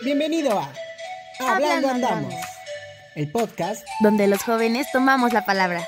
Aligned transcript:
Bienvenido 0.00 0.56
a 0.56 0.72
Hablando 1.40 1.88
Andamos, 1.88 2.32
el 3.16 3.32
podcast 3.32 3.84
donde 4.00 4.28
los 4.28 4.42
jóvenes 4.44 4.86
tomamos 4.92 5.32
la 5.32 5.44
palabra. 5.44 5.84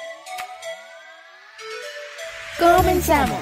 ¡Comenzamos! 2.58 3.38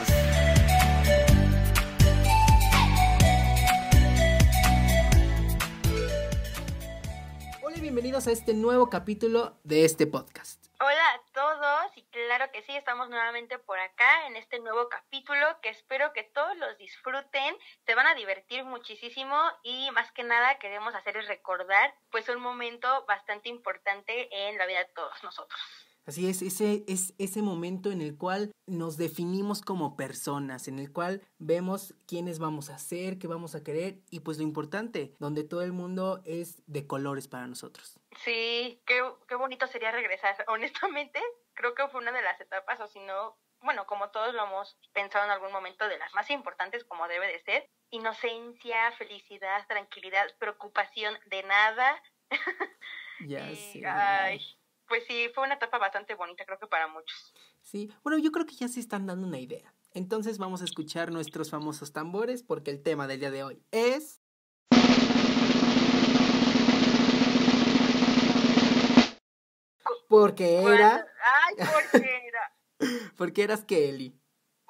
Hola 7.62 7.76
y 7.76 7.80
bienvenidos 7.80 8.26
a 8.26 8.32
este 8.32 8.52
nuevo 8.52 8.90
capítulo 8.90 9.56
de 9.64 9.86
este 9.86 10.06
podcast. 10.06 10.66
Hola 10.80 11.17
claro 12.28 12.52
que 12.52 12.62
sí, 12.64 12.76
estamos 12.76 13.08
nuevamente 13.08 13.58
por 13.58 13.78
acá 13.78 14.26
en 14.26 14.36
este 14.36 14.60
nuevo 14.60 14.90
capítulo 14.90 15.46
que 15.62 15.70
espero 15.70 16.12
que 16.12 16.24
todos 16.24 16.54
los 16.58 16.76
disfruten, 16.76 17.56
se 17.86 17.94
van 17.94 18.06
a 18.06 18.14
divertir 18.14 18.64
muchísimo 18.64 19.34
y 19.62 19.90
más 19.92 20.12
que 20.12 20.24
nada 20.24 20.58
queremos 20.58 20.94
hacerles 20.94 21.26
recordar 21.26 21.94
pues 22.10 22.28
un 22.28 22.42
momento 22.42 22.86
bastante 23.08 23.48
importante 23.48 24.28
en 24.46 24.58
la 24.58 24.66
vida 24.66 24.80
de 24.80 24.92
todos 24.94 25.24
nosotros. 25.24 25.58
Así 26.04 26.28
es, 26.28 26.40
ese 26.40 26.84
es 26.86 27.14
ese 27.18 27.42
momento 27.42 27.90
en 27.90 28.02
el 28.02 28.16
cual 28.16 28.50
nos 28.66 28.96
definimos 28.96 29.60
como 29.60 29.94
personas, 29.94 30.66
en 30.66 30.78
el 30.78 30.90
cual 30.90 31.22
vemos 31.38 31.94
quiénes 32.06 32.38
vamos 32.38 32.70
a 32.70 32.78
ser, 32.78 33.18
qué 33.18 33.26
vamos 33.26 33.54
a 33.54 33.62
querer 33.62 34.00
y 34.10 34.20
pues 34.20 34.38
lo 34.38 34.42
importante, 34.42 35.14
donde 35.18 35.44
todo 35.44 35.60
el 35.60 35.72
mundo 35.72 36.22
es 36.24 36.62
de 36.66 36.86
colores 36.86 37.28
para 37.28 37.46
nosotros. 37.46 38.00
Sí, 38.24 38.80
qué, 38.86 39.02
qué 39.28 39.34
bonito 39.34 39.66
sería 39.66 39.92
regresar. 39.92 40.34
Honestamente, 40.48 41.20
creo 41.58 41.74
que 41.74 41.88
fue 41.88 42.00
una 42.00 42.12
de 42.12 42.22
las 42.22 42.40
etapas, 42.40 42.78
o 42.80 42.86
si 42.86 43.00
no, 43.00 43.36
bueno, 43.60 43.84
como 43.86 44.10
todos 44.10 44.32
lo 44.32 44.44
hemos 44.44 44.78
pensado 44.92 45.24
en 45.24 45.32
algún 45.32 45.50
momento, 45.50 45.88
de 45.88 45.98
las 45.98 46.14
más 46.14 46.30
importantes 46.30 46.84
como 46.84 47.08
debe 47.08 47.26
de 47.26 47.40
ser. 47.40 47.68
Inocencia, 47.90 48.92
felicidad, 48.92 49.66
tranquilidad, 49.66 50.26
preocupación 50.38 51.18
de 51.26 51.42
nada. 51.42 52.02
Ya 53.26 53.52
sí. 53.52 53.82
Ay, 53.84 54.40
pues 54.86 55.04
sí, 55.08 55.28
fue 55.34 55.42
una 55.42 55.54
etapa 55.54 55.78
bastante 55.78 56.14
bonita, 56.14 56.44
creo 56.44 56.60
que 56.60 56.68
para 56.68 56.86
muchos. 56.86 57.34
Sí, 57.62 57.92
bueno, 58.04 58.16
yo 58.18 58.30
creo 58.30 58.46
que 58.46 58.54
ya 58.54 58.68
se 58.68 58.78
están 58.78 59.06
dando 59.06 59.26
una 59.26 59.40
idea. 59.40 59.74
Entonces 59.92 60.38
vamos 60.38 60.62
a 60.62 60.64
escuchar 60.64 61.10
nuestros 61.10 61.50
famosos 61.50 61.92
tambores 61.92 62.44
porque 62.44 62.70
el 62.70 62.80
tema 62.80 63.08
del 63.08 63.18
día 63.18 63.32
de 63.32 63.42
hoy 63.42 63.60
es... 63.72 64.20
Porque 70.08 70.62
era... 70.62 71.06
Ay, 71.22 71.56
porque 71.56 72.26
era. 72.26 72.54
Porque 73.16 73.42
eras 73.42 73.64
Kelly. 73.64 74.14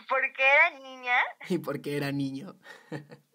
Porque 0.08 0.42
era 0.42 0.70
niña. 0.78 1.18
Y 1.48 1.58
porque 1.58 1.96
era 1.96 2.10
niño. 2.10 2.58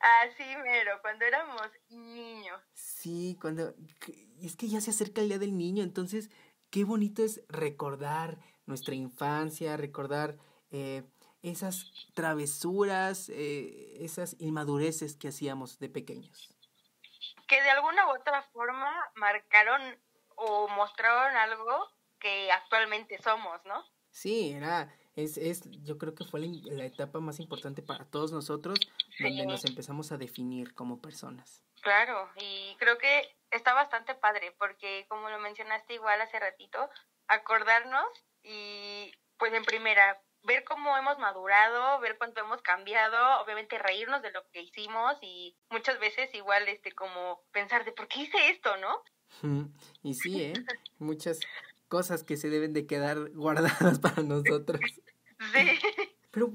Así 0.00 0.44
mero, 0.62 0.98
cuando 1.02 1.24
éramos 1.24 1.68
niños. 1.88 2.60
Sí, 2.74 3.36
cuando... 3.40 3.74
Es 4.40 4.54
que 4.56 4.68
ya 4.68 4.80
se 4.80 4.90
acerca 4.90 5.20
el 5.20 5.28
Día 5.28 5.38
del 5.38 5.56
Niño, 5.56 5.82
entonces 5.82 6.30
qué 6.70 6.84
bonito 6.84 7.24
es 7.24 7.42
recordar 7.48 8.38
nuestra 8.66 8.94
infancia, 8.94 9.76
recordar 9.76 10.36
eh, 10.70 11.02
esas 11.42 11.92
travesuras, 12.14 13.28
eh, 13.30 14.04
esas 14.04 14.36
inmadureces 14.38 15.16
que 15.16 15.28
hacíamos 15.28 15.78
de 15.78 15.88
pequeños. 15.88 16.54
Que 17.48 17.62
de 17.62 17.70
alguna 17.70 18.06
u 18.08 18.10
otra 18.16 18.42
forma 18.52 18.92
marcaron 19.14 19.80
o 20.36 20.68
mostraron 20.68 21.36
algo 21.36 21.90
que 22.18 22.50
actualmente 22.52 23.20
somos, 23.22 23.64
¿no? 23.64 23.84
Sí, 24.10 24.52
era, 24.52 24.94
es, 25.14 25.36
es, 25.36 25.62
yo 25.82 25.98
creo 25.98 26.14
que 26.14 26.24
fue 26.24 26.40
la, 26.40 26.46
la 26.74 26.84
etapa 26.84 27.20
más 27.20 27.38
importante 27.40 27.82
para 27.82 28.04
todos 28.08 28.32
nosotros, 28.32 28.78
donde 29.18 29.42
Sí. 29.42 29.46
nos 29.46 29.64
empezamos 29.64 30.12
a 30.12 30.16
definir 30.16 30.74
como 30.74 31.00
personas. 31.02 31.62
Claro, 31.82 32.30
y 32.36 32.74
creo 32.78 32.96
que 32.98 33.36
está 33.50 33.74
bastante 33.74 34.14
padre 34.14 34.52
porque 34.58 35.06
como 35.08 35.28
lo 35.30 35.38
mencionaste 35.38 35.94
igual 35.94 36.20
hace 36.20 36.38
ratito, 36.40 36.88
acordarnos 37.28 38.06
y 38.42 39.12
pues 39.38 39.52
en 39.52 39.64
primera 39.64 40.22
ver 40.42 40.64
cómo 40.64 40.96
hemos 40.96 41.18
madurado, 41.18 41.98
ver 42.00 42.16
cuánto 42.18 42.40
hemos 42.40 42.62
cambiado, 42.62 43.40
obviamente 43.40 43.78
reírnos 43.78 44.22
de 44.22 44.30
lo 44.30 44.48
que 44.50 44.62
hicimos 44.62 45.16
y 45.20 45.58
muchas 45.70 45.98
veces 45.98 46.32
igual 46.34 46.68
este 46.68 46.92
como 46.92 47.42
pensar 47.52 47.84
de 47.84 47.92
por 47.92 48.08
qué 48.08 48.20
hice 48.20 48.50
esto, 48.50 48.76
¿no? 48.78 49.02
Y 50.02 50.14
sí, 50.14 50.42
¿eh? 50.42 50.52
Muchas 50.98 51.40
cosas 51.88 52.24
que 52.24 52.36
se 52.36 52.50
deben 52.50 52.72
de 52.72 52.86
quedar 52.86 53.30
guardadas 53.30 53.98
para 54.00 54.22
nosotros. 54.22 54.80
Sí. 55.52 55.78
Pero 56.30 56.52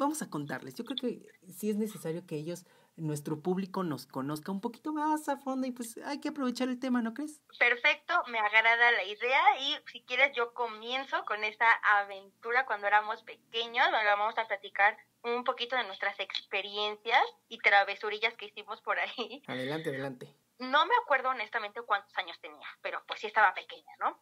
vamos 0.00 0.22
a 0.22 0.30
contarles. 0.30 0.74
Yo 0.74 0.84
creo 0.84 0.96
que 0.96 1.52
sí 1.52 1.70
es 1.70 1.76
necesario 1.76 2.26
que 2.26 2.36
ellos, 2.36 2.64
nuestro 2.96 3.40
público, 3.40 3.84
nos 3.84 4.06
conozca 4.06 4.50
un 4.50 4.60
poquito 4.60 4.92
más 4.92 5.28
a 5.28 5.36
fondo 5.36 5.66
y 5.66 5.72
pues 5.72 5.98
hay 6.04 6.20
que 6.20 6.30
aprovechar 6.30 6.68
el 6.68 6.80
tema, 6.80 7.02
¿no 7.02 7.14
crees? 7.14 7.42
Perfecto, 7.58 8.14
me 8.28 8.38
agrada 8.38 8.92
la 8.92 9.04
idea 9.04 9.42
y 9.60 9.76
si 9.92 10.02
quieres 10.02 10.34
yo 10.34 10.54
comienzo 10.54 11.24
con 11.26 11.44
esta 11.44 11.70
aventura 12.00 12.66
cuando 12.66 12.86
éramos 12.86 13.22
pequeños, 13.22 13.84
donde 13.90 14.06
vamos 14.06 14.36
a 14.38 14.48
platicar 14.48 14.96
un 15.22 15.44
poquito 15.44 15.76
de 15.76 15.84
nuestras 15.84 16.18
experiencias 16.18 17.22
y 17.48 17.58
travesurillas 17.58 18.34
que 18.36 18.46
hicimos 18.46 18.80
por 18.80 18.98
ahí. 18.98 19.42
Adelante, 19.46 19.90
adelante. 19.90 20.34
No 20.60 20.84
me 20.84 20.94
acuerdo 21.02 21.30
honestamente 21.30 21.80
cuántos 21.82 22.16
años 22.18 22.38
tenía, 22.40 22.68
pero 22.82 23.02
pues 23.06 23.18
sí 23.20 23.26
estaba 23.26 23.54
pequeña, 23.54 23.92
¿no? 23.98 24.20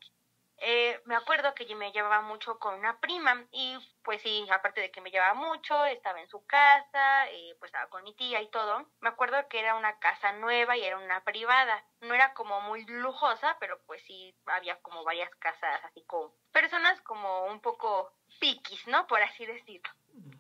Eh, 0.60 1.00
me 1.04 1.16
acuerdo 1.16 1.54
que 1.54 1.72
me 1.74 1.92
llevaba 1.92 2.20
mucho 2.20 2.58
con 2.58 2.74
una 2.74 2.98
prima 3.00 3.44
y 3.52 3.76
pues 4.02 4.22
sí, 4.22 4.46
aparte 4.50 4.80
de 4.80 4.90
que 4.90 5.00
me 5.00 5.10
llevaba 5.10 5.34
mucho, 5.34 5.84
estaba 5.86 6.20
en 6.20 6.28
su 6.28 6.44
casa, 6.46 7.28
eh, 7.30 7.56
pues 7.58 7.70
estaba 7.70 7.88
con 7.90 8.04
mi 8.04 8.14
tía 8.14 8.40
y 8.40 8.50
todo. 8.50 8.86
Me 9.00 9.08
acuerdo 9.08 9.48
que 9.48 9.58
era 9.58 9.74
una 9.74 9.98
casa 9.98 10.32
nueva 10.32 10.76
y 10.76 10.84
era 10.84 10.96
una 10.96 11.22
privada. 11.24 11.84
No 12.00 12.14
era 12.14 12.34
como 12.34 12.60
muy 12.60 12.84
lujosa, 12.86 13.56
pero 13.58 13.80
pues 13.86 14.02
sí 14.04 14.34
había 14.46 14.80
como 14.80 15.04
varias 15.04 15.30
casas 15.36 15.84
así 15.84 16.04
con 16.06 16.32
personas 16.52 17.00
como 17.02 17.46
un 17.46 17.60
poco 17.60 18.12
piquis, 18.40 18.86
¿no? 18.86 19.06
Por 19.06 19.22
así 19.22 19.44
decirlo. 19.44 19.90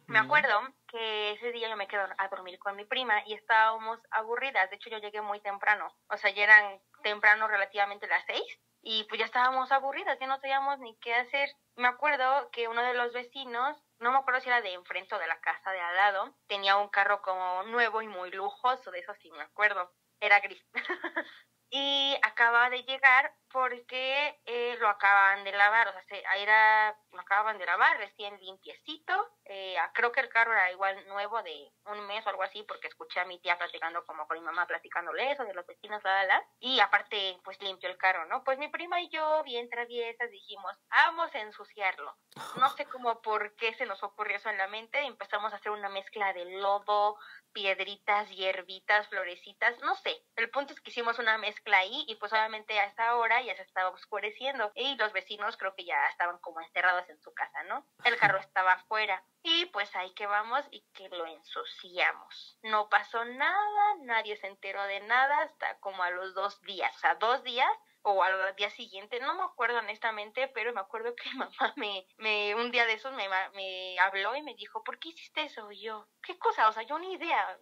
Me 0.08 0.18
acuerdo 0.18 0.60
que 0.86 1.32
ese 1.32 1.52
día 1.52 1.68
yo 1.68 1.76
me 1.76 1.86
quedé 1.86 2.02
a 2.16 2.28
dormir 2.28 2.58
con 2.58 2.74
mi 2.76 2.86
prima 2.86 3.22
y 3.26 3.34
estábamos 3.34 4.00
aburridas. 4.10 4.70
De 4.70 4.76
hecho, 4.76 4.88
yo 4.88 4.98
llegué 4.98 5.20
muy 5.20 5.40
temprano. 5.40 5.94
O 6.08 6.16
sea, 6.16 6.30
ya 6.30 6.44
eran 6.44 6.80
temprano 7.02 7.46
relativamente 7.46 8.06
las 8.06 8.24
seis 8.26 8.58
y 8.82 9.04
pues 9.04 9.18
ya 9.18 9.26
estábamos 9.26 9.70
aburridas, 9.70 10.18
ya 10.18 10.26
no 10.26 10.38
sabíamos 10.38 10.78
ni 10.78 10.96
qué 11.00 11.14
hacer. 11.14 11.50
Me 11.76 11.88
acuerdo 11.88 12.50
que 12.52 12.68
uno 12.68 12.82
de 12.82 12.94
los 12.94 13.12
vecinos, 13.12 13.76
no 13.98 14.10
me 14.10 14.18
acuerdo 14.18 14.40
si 14.40 14.48
era 14.48 14.62
de 14.62 14.72
enfrente 14.72 15.14
o 15.14 15.18
de 15.18 15.26
la 15.26 15.40
casa 15.40 15.72
de 15.72 15.80
al 15.80 15.96
lado, 15.96 16.34
tenía 16.46 16.76
un 16.76 16.88
carro 16.88 17.20
como 17.20 17.64
nuevo 17.64 18.00
y 18.00 18.08
muy 18.08 18.30
lujoso, 18.30 18.90
de 18.90 19.00
eso 19.00 19.14
sí 19.20 19.30
me 19.32 19.42
acuerdo. 19.42 19.92
Era 20.20 20.40
gris. 20.40 20.64
y 21.70 22.16
acaba 22.22 22.70
de 22.70 22.82
llegar 22.84 23.34
porque 23.52 24.40
eh, 24.44 24.76
lo 24.80 24.88
acaban 24.88 25.44
de 25.44 25.52
lavar, 25.52 25.88
o 25.88 25.92
sea, 25.92 26.02
se, 26.04 26.22
era, 26.36 26.96
lo 27.12 27.20
acaban 27.20 27.58
de 27.58 27.66
lavar 27.66 27.96
recién 27.98 28.38
limpiecito. 28.40 29.14
Eh, 29.44 29.76
creo 29.94 30.12
que 30.12 30.20
el 30.20 30.28
carro 30.28 30.52
era 30.52 30.70
igual 30.70 31.06
nuevo 31.08 31.42
de 31.42 31.72
un 31.86 32.06
mes 32.06 32.24
o 32.26 32.28
algo 32.30 32.42
así, 32.42 32.62
porque 32.64 32.88
escuché 32.88 33.20
a 33.20 33.24
mi 33.24 33.38
tía 33.40 33.56
platicando 33.56 34.04
como 34.04 34.26
con 34.26 34.38
mi 34.38 34.44
mamá 34.44 34.66
platicándole 34.66 35.32
eso 35.32 35.44
de 35.44 35.54
los 35.54 35.66
vecinos, 35.66 36.02
la, 36.04 36.24
la, 36.24 36.24
la. 36.26 36.46
y 36.60 36.80
aparte, 36.80 37.38
pues 37.44 37.60
limpio 37.62 37.88
el 37.88 37.96
carro, 37.96 38.26
¿no? 38.26 38.44
Pues 38.44 38.58
mi 38.58 38.68
prima 38.68 39.00
y 39.00 39.08
yo, 39.08 39.42
bien 39.44 39.70
traviesas, 39.70 40.30
dijimos, 40.30 40.76
vamos 40.90 41.34
a 41.34 41.40
ensuciarlo. 41.40 42.16
No 42.56 42.68
sé 42.70 42.84
cómo 42.86 43.20
por 43.22 43.54
qué 43.56 43.74
se 43.74 43.86
nos 43.86 44.02
ocurrió 44.02 44.36
eso 44.36 44.50
en 44.50 44.58
la 44.58 44.68
mente, 44.68 45.00
empezamos 45.00 45.52
a 45.52 45.56
hacer 45.56 45.72
una 45.72 45.88
mezcla 45.88 46.32
de 46.32 46.44
lodo, 46.60 47.16
piedritas, 47.52 48.28
hierbitas, 48.30 49.08
florecitas, 49.08 49.78
no 49.80 49.94
sé. 49.96 50.22
El 50.36 50.50
punto 50.50 50.72
es 50.72 50.80
que 50.80 50.90
hicimos 50.90 51.18
una 51.18 51.38
mezcla 51.38 51.78
ahí 51.78 52.04
y 52.06 52.16
pues 52.16 52.32
obviamente 52.32 52.78
a 52.78 52.84
esta 52.84 53.16
ya 53.42 53.56
se 53.56 53.62
estaba 53.62 53.90
oscureciendo 53.90 54.72
y 54.74 54.96
los 54.96 55.12
vecinos 55.12 55.56
creo 55.56 55.74
que 55.74 55.84
ya 55.84 56.06
estaban 56.08 56.38
como 56.38 56.60
encerrados 56.60 57.08
en 57.08 57.20
su 57.20 57.32
casa, 57.34 57.62
¿no? 57.64 57.84
El 58.04 58.16
carro 58.16 58.38
estaba 58.38 58.72
afuera 58.72 59.22
y 59.42 59.66
pues 59.66 59.94
ahí 59.96 60.12
que 60.14 60.26
vamos 60.26 60.64
y 60.70 60.80
que 60.94 61.08
lo 61.08 61.26
ensuciamos. 61.26 62.58
No 62.62 62.88
pasó 62.88 63.24
nada, 63.24 63.94
nadie 64.00 64.36
se 64.36 64.46
enteró 64.46 64.82
de 64.84 65.00
nada 65.00 65.42
hasta 65.42 65.78
como 65.80 66.02
a 66.02 66.10
los 66.10 66.34
dos 66.34 66.60
días, 66.62 66.94
o 66.96 66.98
sea, 66.98 67.14
dos 67.16 67.42
días 67.42 67.70
o 68.02 68.22
al 68.22 68.54
día 68.56 68.70
siguiente, 68.70 69.20
no 69.20 69.34
me 69.34 69.42
acuerdo 69.42 69.78
honestamente, 69.78 70.48
pero 70.48 70.72
me 70.72 70.80
acuerdo 70.80 71.14
que 71.14 71.30
mamá 71.34 71.72
me, 71.76 72.06
me 72.16 72.54
un 72.54 72.70
día 72.70 72.86
de 72.86 72.94
esos 72.94 73.12
me, 73.12 73.28
me 73.54 73.98
habló 73.98 74.34
y 74.36 74.42
me 74.42 74.54
dijo, 74.54 74.82
¿por 74.82 74.98
qué 74.98 75.10
hiciste 75.10 75.42
eso? 75.42 75.70
Y 75.72 75.82
yo, 75.82 76.06
¿qué 76.22 76.38
cosa? 76.38 76.68
O 76.68 76.72
sea, 76.72 76.82
yo 76.82 76.98
ni 76.98 77.12
idea, 77.12 77.58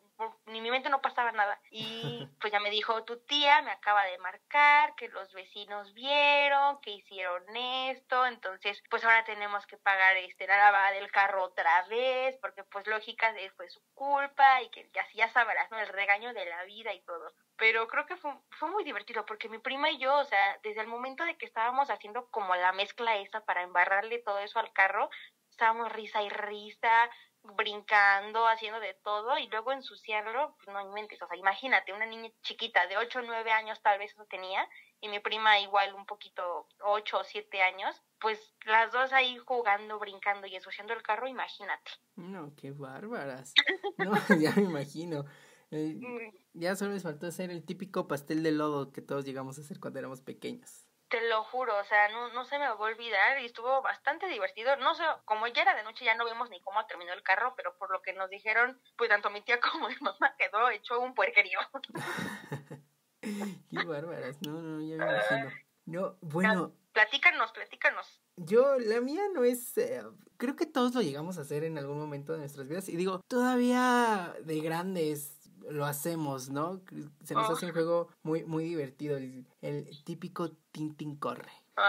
ni 0.46 0.58
en 0.58 0.62
mi 0.62 0.70
mente 0.70 0.88
no 0.88 1.00
pasaba 1.00 1.32
nada. 1.32 1.60
Y 1.70 2.26
pues 2.40 2.52
ya 2.52 2.60
me 2.60 2.70
dijo, 2.70 3.04
tu 3.04 3.18
tía 3.20 3.62
me 3.62 3.70
acaba 3.70 4.04
de 4.04 4.18
marcar, 4.18 4.94
que 4.96 5.08
los 5.08 5.32
vecinos 5.32 5.92
vieron, 5.94 6.80
que 6.80 6.90
hicieron 6.90 7.44
esto, 7.56 8.26
entonces 8.26 8.82
pues 8.90 9.04
ahora 9.04 9.24
tenemos 9.24 9.66
que 9.66 9.76
pagar 9.76 10.16
este 10.16 10.46
la 10.46 10.56
lavada 10.56 10.92
del 10.92 11.10
carro 11.10 11.44
otra 11.44 11.82
vez, 11.88 12.36
porque 12.40 12.64
pues 12.64 12.86
lógica 12.86 13.34
fue 13.56 13.68
su 13.68 13.80
culpa 13.94 14.62
y 14.62 14.70
que, 14.70 14.90
que 14.90 15.00
así 15.00 15.16
ya 15.18 15.28
sabrás, 15.28 15.70
¿no? 15.70 15.78
El 15.78 15.88
regaño 15.88 16.32
de 16.32 16.46
la 16.46 16.64
vida 16.64 16.92
y 16.92 17.00
todo 17.02 17.34
pero 17.58 17.88
creo 17.88 18.06
que 18.06 18.16
fue, 18.16 18.32
fue 18.50 18.70
muy 18.70 18.84
divertido 18.84 19.24
porque 19.24 19.48
mi 19.48 19.58
prima 19.58 19.90
y 19.90 19.98
yo, 19.98 20.18
o 20.18 20.24
sea, 20.24 20.58
desde 20.62 20.82
el 20.82 20.86
momento 20.86 21.24
de 21.24 21.36
que 21.36 21.46
estábamos 21.46 21.90
haciendo 21.90 22.26
como 22.30 22.54
la 22.54 22.72
mezcla 22.72 23.16
esa 23.16 23.44
para 23.44 23.62
embarrarle 23.62 24.18
todo 24.18 24.38
eso 24.40 24.58
al 24.58 24.72
carro, 24.72 25.08
estábamos 25.50 25.90
risa 25.92 26.22
y 26.22 26.28
risa, 26.28 27.10
brincando, 27.54 28.46
haciendo 28.46 28.80
de 28.80 28.94
todo 28.94 29.38
y 29.38 29.46
luego 29.48 29.72
ensuciarlo, 29.72 30.56
pues 30.56 30.68
no 30.74 30.80
inventes, 30.80 31.20
o 31.22 31.26
sea, 31.26 31.36
imagínate, 31.36 31.92
una 31.92 32.06
niña 32.06 32.30
chiquita 32.42 32.86
de 32.86 32.96
8 32.96 33.20
o 33.20 33.22
9 33.22 33.50
años 33.52 33.80
tal 33.82 33.98
vez 33.98 34.12
eso 34.12 34.24
tenía 34.26 34.66
y 35.00 35.08
mi 35.08 35.20
prima 35.20 35.58
igual 35.60 35.94
un 35.94 36.06
poquito 36.06 36.66
8 36.80 37.18
o 37.18 37.24
7 37.24 37.62
años, 37.62 38.02
pues 38.18 38.54
las 38.64 38.92
dos 38.92 39.12
ahí 39.12 39.36
jugando, 39.38 39.98
brincando 39.98 40.46
y 40.46 40.56
ensuciando 40.56 40.94
el 40.94 41.02
carro, 41.02 41.28
imagínate. 41.28 41.90
No, 42.16 42.54
qué 42.56 42.72
bárbaras. 42.72 43.52
No, 43.98 44.12
ya 44.40 44.52
me 44.54 44.62
imagino. 44.62 45.24
Eh, 45.70 45.94
Mm, 45.98 46.32
ya 46.52 46.76
solo 46.76 46.92
les 46.92 47.02
faltó 47.02 47.26
hacer 47.26 47.50
el 47.50 47.64
típico 47.64 48.06
pastel 48.06 48.42
de 48.42 48.52
lodo 48.52 48.92
que 48.92 49.02
todos 49.02 49.24
llegamos 49.24 49.58
a 49.58 49.62
hacer 49.62 49.80
cuando 49.80 49.98
éramos 49.98 50.20
pequeños. 50.20 50.85
Te 51.08 51.28
lo 51.28 51.44
juro, 51.44 51.76
o 51.78 51.84
sea, 51.84 52.08
no, 52.08 52.32
no 52.32 52.44
se 52.44 52.58
me 52.58 52.66
va 52.66 52.74
a 52.74 52.78
olvidar 52.78 53.40
y 53.40 53.46
estuvo 53.46 53.80
bastante 53.80 54.26
divertido. 54.26 54.76
No 54.76 54.94
sé, 54.94 55.04
como 55.24 55.46
ya 55.46 55.62
era 55.62 55.74
de 55.76 55.84
noche, 55.84 56.04
ya 56.04 56.16
no 56.16 56.24
vimos 56.24 56.50
ni 56.50 56.60
cómo 56.62 56.84
terminó 56.86 57.12
el 57.12 57.22
carro, 57.22 57.54
pero 57.56 57.76
por 57.78 57.90
lo 57.92 58.02
que 58.02 58.12
nos 58.12 58.28
dijeron, 58.28 58.80
pues 58.96 59.08
tanto 59.08 59.30
mi 59.30 59.42
tía 59.42 59.60
como 59.72 59.88
mi 59.88 59.96
mamá 60.00 60.34
quedó 60.36 60.68
hecho 60.70 60.98
un 61.00 61.14
puerquerío. 61.14 61.58
Qué 63.20 63.84
bárbaras, 63.84 64.40
no, 64.42 64.60
no, 64.62 64.80
ya 64.80 64.96
me 64.96 65.10
imagino. 65.12 65.50
No, 65.86 66.16
bueno, 66.20 66.72
Platícanos, 66.96 67.52
platícanos. 67.52 68.22
yo, 68.36 68.78
la 68.78 69.02
mía 69.02 69.20
no 69.34 69.44
es, 69.44 69.76
eh, 69.76 70.02
creo 70.38 70.56
que 70.56 70.64
todos 70.64 70.94
lo 70.94 71.02
llegamos 71.02 71.36
a 71.36 71.42
hacer 71.42 71.62
en 71.62 71.76
algún 71.76 71.98
momento 71.98 72.32
de 72.32 72.38
nuestras 72.38 72.66
vidas. 72.66 72.88
Y 72.88 72.96
digo, 72.96 73.20
todavía 73.28 74.34
de 74.42 74.60
grandes 74.60 75.35
lo 75.70 75.84
hacemos, 75.86 76.48
¿no? 76.50 76.80
Se 77.24 77.34
nos 77.34 77.48
Oh. 77.50 77.52
hace 77.52 77.66
un 77.66 77.72
juego 77.72 78.08
muy, 78.22 78.44
muy 78.44 78.64
divertido, 78.64 79.16
el, 79.16 79.46
el 79.62 80.04
típico 80.04 80.50
Tintin 80.72 81.16
Corre. 81.16 81.50
Este 81.78 81.82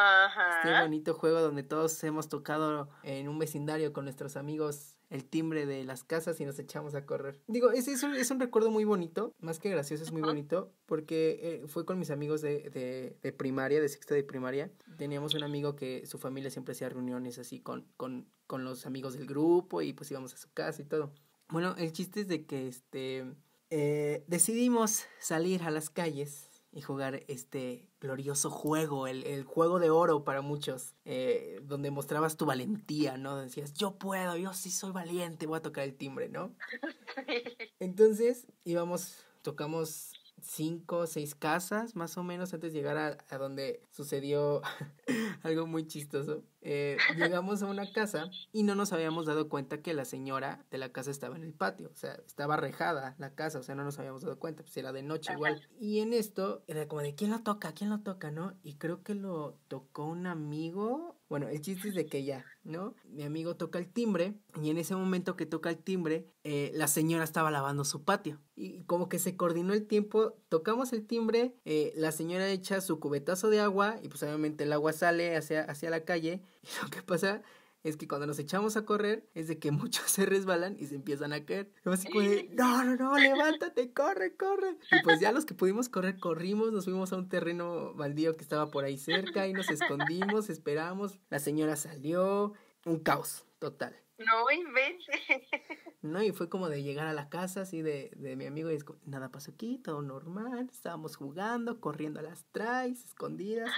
Ajá. 0.74 0.82
bonito 0.84 1.14
juego 1.14 1.40
donde 1.40 1.64
todos 1.64 2.04
hemos 2.04 2.28
tocado 2.28 2.90
en 3.04 3.30
un 3.30 3.40
vecindario 3.40 3.94
con 3.94 4.04
nuestros 4.04 4.36
amigos 4.36 4.96
el 5.10 5.24
timbre 5.24 5.66
de 5.66 5.86
las 5.86 6.04
casas 6.04 6.42
y 6.42 6.46
nos 6.46 6.60
echamos 6.60 6.94
a 6.94 7.06
correr. 7.06 7.40
Digo, 7.48 7.72
ese 7.72 7.94
es 7.94 8.04
un, 8.04 8.14
es 8.16 8.30
un 8.30 8.42
recuerdo 8.42 8.70
muy 8.70 8.84
bonito, 8.84 9.34
más 9.40 9.58
que 9.60 9.70
gracioso, 9.70 10.04
es 10.04 10.12
muy 10.12 10.22
bonito, 10.22 10.74
porque 10.86 11.40
eh, 11.42 11.68
fue 11.68 11.86
con 11.86 11.98
mis 11.98 12.12
amigos 12.12 12.42
de, 12.42 12.70
de, 12.70 13.18
de 13.24 13.32
primaria, 13.32 13.80
de 13.80 13.88
sexto 13.88 14.14
de 14.14 14.26
primaria. 14.26 14.70
Teníamos 14.98 15.34
un 15.34 15.44
amigo 15.44 15.78
que 15.78 16.06
su 16.06 16.18
familia 16.18 16.52
siempre 16.52 16.74
hacía 16.74 16.90
reuniones 16.90 17.40
así 17.40 17.62
con, 17.62 17.88
con, 17.96 18.28
con 18.48 18.66
los 18.66 18.86
amigos 18.86 19.14
del 19.14 19.26
grupo 19.28 19.82
y 19.82 19.94
pues 19.94 20.12
íbamos 20.12 20.34
a 20.34 20.38
su 20.38 20.52
casa 20.52 20.82
y 20.82 20.86
todo. 20.86 21.14
Bueno, 21.48 21.74
el 21.78 21.94
chiste 21.94 22.20
es 22.20 22.28
de 22.28 22.46
que 22.46 22.68
este 22.68 23.26
eh, 23.70 24.24
decidimos 24.28 25.06
salir 25.20 25.64
a 25.64 25.72
las 25.72 25.90
calles 25.90 26.48
y 26.72 26.82
jugar 26.82 27.24
este 27.28 27.88
glorioso 28.00 28.50
juego, 28.52 29.08
el, 29.08 29.24
el 29.26 29.44
juego 29.44 29.80
de 29.80 29.90
oro 29.90 30.24
para 30.24 30.42
muchos, 30.42 30.94
eh, 31.06 31.60
donde 31.64 31.90
mostrabas 31.92 32.38
tu 32.38 32.46
valentía, 32.46 33.18
¿no? 33.18 33.38
Decías, 33.38 33.74
yo 33.74 33.98
puedo, 33.98 34.38
yo 34.38 34.54
sí 34.54 34.70
soy 34.70 34.92
valiente, 34.92 35.48
voy 35.48 35.58
a 35.58 35.62
tocar 35.62 35.86
el 35.86 35.96
timbre, 35.96 36.30
¿no? 36.30 36.56
Entonces 37.80 38.48
íbamos, 38.64 39.26
tocamos 39.42 40.14
cinco 40.42 41.00
o 41.00 41.08
seis 41.08 41.36
casas 41.36 41.96
más 41.96 42.18
o 42.18 42.24
menos 42.24 42.54
antes 42.54 42.74
de 42.74 42.80
llegar 42.80 42.98
a, 42.98 43.18
a 43.30 43.38
donde 43.38 43.82
sucedió 43.92 44.62
algo 45.44 45.68
muy 45.68 45.88
chistoso. 45.88 46.44
Eh, 46.62 46.98
llegamos 47.16 47.62
a 47.64 47.68
una 47.68 47.90
casa 47.92 48.30
y 48.52 48.64
no 48.64 48.76
nos 48.76 48.92
habíamos 48.92 49.26
dado 49.26 49.48
cuenta 49.48 49.82
que 49.82 49.94
la 49.94 50.06
señora 50.06 50.66
de 50.70 50.78
la 50.78 50.92
casa 50.92 51.12
estaba 51.12 51.36
en 51.36 51.44
el 51.44 51.54
patio, 51.54 51.90
o 51.94 51.96
sea, 51.96 52.16
estaba 52.26 52.58
rejada 52.58 53.16
la 53.20 53.36
casa, 53.36 53.60
o 53.60 53.64
sea, 53.64 53.76
no 53.76 53.84
nos 53.84 54.00
habíamos 54.00 54.24
dado 54.24 54.38
cuenta, 54.38 54.64
pues 54.64 54.76
era 54.76 54.92
de 54.92 55.04
noche 55.04 55.34
igual. 55.34 55.68
Y 55.80 56.00
en 56.00 56.14
esto 56.14 56.64
era 56.68 56.88
como 56.88 57.02
de, 57.02 57.16
¿quién 57.16 57.32
lo 57.32 57.40
toca? 57.40 57.74
¿Quién 57.74 57.90
lo 57.90 58.00
toca? 58.00 58.32
¿No? 58.32 58.54
Y 58.64 58.76
creo 58.76 59.04
que 59.04 59.16
lo 59.16 59.56
tocó 59.68 60.06
un 60.06 60.28
amigo. 60.28 61.17
Bueno, 61.30 61.50
el 61.50 61.62
chiste 61.62 61.90
es 61.90 61.96
de 61.96 62.06
que 62.06 62.24
ya, 62.24 62.46
¿no? 62.64 62.96
Mi 63.04 63.24
amigo 63.24 63.58
toca 63.58 63.80
el 63.80 63.92
timbre 63.92 64.36
y 64.62 64.70
en 64.70 64.78
ese 64.78 64.96
momento 64.96 65.36
que 65.36 65.46
toca 65.46 65.70
el 65.70 65.78
timbre, 65.78 66.26
eh, 66.46 66.72
la 66.74 66.88
señora 66.88 67.26
estaba 67.26 67.52
lavando 67.52 67.84
su 67.84 68.06
patio. 68.06 68.40
Y 68.56 68.84
como 68.84 69.10
que 69.10 69.20
se 69.20 69.36
coordinó 69.36 69.74
el 69.74 69.88
tiempo, 69.88 70.38
tocamos 70.48 70.94
el 70.94 71.06
timbre, 71.06 71.54
eh, 71.66 71.92
la 71.96 72.14
señora 72.14 72.50
echa 72.50 72.80
su 72.80 73.02
cubetazo 73.02 73.50
de 73.50 73.60
agua 73.60 74.00
y 74.02 74.08
pues 74.08 74.24
obviamente 74.24 74.64
el 74.64 74.72
agua 74.72 74.94
sale 74.94 75.36
hacia, 75.36 75.64
hacia 75.64 75.90
la 75.90 76.06
calle. 76.06 76.42
Y 76.64 76.68
lo 76.84 76.90
que 76.90 77.02
pasa 77.02 77.42
es 77.90 77.98
que 77.98 78.08
cuando 78.08 78.28
nos 78.28 78.40
echamos 78.40 78.78
a 78.78 78.86
correr 78.86 79.28
es 79.34 79.48
de 79.48 79.60
que 79.60 79.72
muchos 79.72 80.10
se 80.10 80.26
resbalan 80.26 80.76
y 80.80 80.88
se 80.88 80.96
empiezan 80.96 81.34
a 81.34 81.46
caer. 81.46 81.72
Y 81.86 81.90
así 81.90 82.08
como 82.08 82.22
de, 82.22 82.50
no, 82.54 82.84
no, 82.84 82.96
no, 82.96 83.18
levántate, 83.18 83.94
corre, 83.94 84.36
corre. 84.36 84.78
Y 84.92 85.02
pues 85.04 85.20
ya 85.20 85.32
los 85.32 85.46
que 85.46 85.54
pudimos 85.54 85.90
correr, 85.90 86.20
corrimos, 86.20 86.72
nos 86.72 86.86
fuimos 86.86 87.14
a 87.14 87.18
un 87.18 87.30
terreno 87.30 87.94
baldío 87.94 88.36
que 88.36 88.44
estaba 88.44 88.70
por 88.72 88.84
ahí 88.84 88.98
cerca 88.98 89.48
y 89.48 89.54
nos 89.54 89.70
escondimos, 89.70 90.50
esperamos. 90.50 91.20
La 91.30 91.40
señora 91.40 91.76
salió, 91.76 92.54
un 92.86 93.00
caos 93.00 93.46
total. 93.60 93.96
No 94.18 94.50
inventes. 94.52 95.06
¿no? 96.02 96.24
Y 96.24 96.32
fue 96.32 96.50
como 96.50 96.70
de 96.70 96.84
llegar 96.84 97.08
a 97.08 97.14
la 97.14 97.30
casa 97.30 97.62
así 97.62 97.82
de, 97.82 98.12
de 98.16 98.36
mi 98.36 98.46
amigo 98.46 98.72
y 98.72 98.76
es 98.76 98.84
como, 98.84 99.00
nada 99.06 99.30
pasó 99.30 99.52
aquí, 99.52 99.78
todo 99.78 100.02
normal, 100.02 100.70
estábamos 100.72 101.16
jugando, 101.16 101.80
corriendo 101.80 102.20
a 102.20 102.24
las 102.24 102.46
trays, 102.52 103.04
escondidas. 103.04 103.70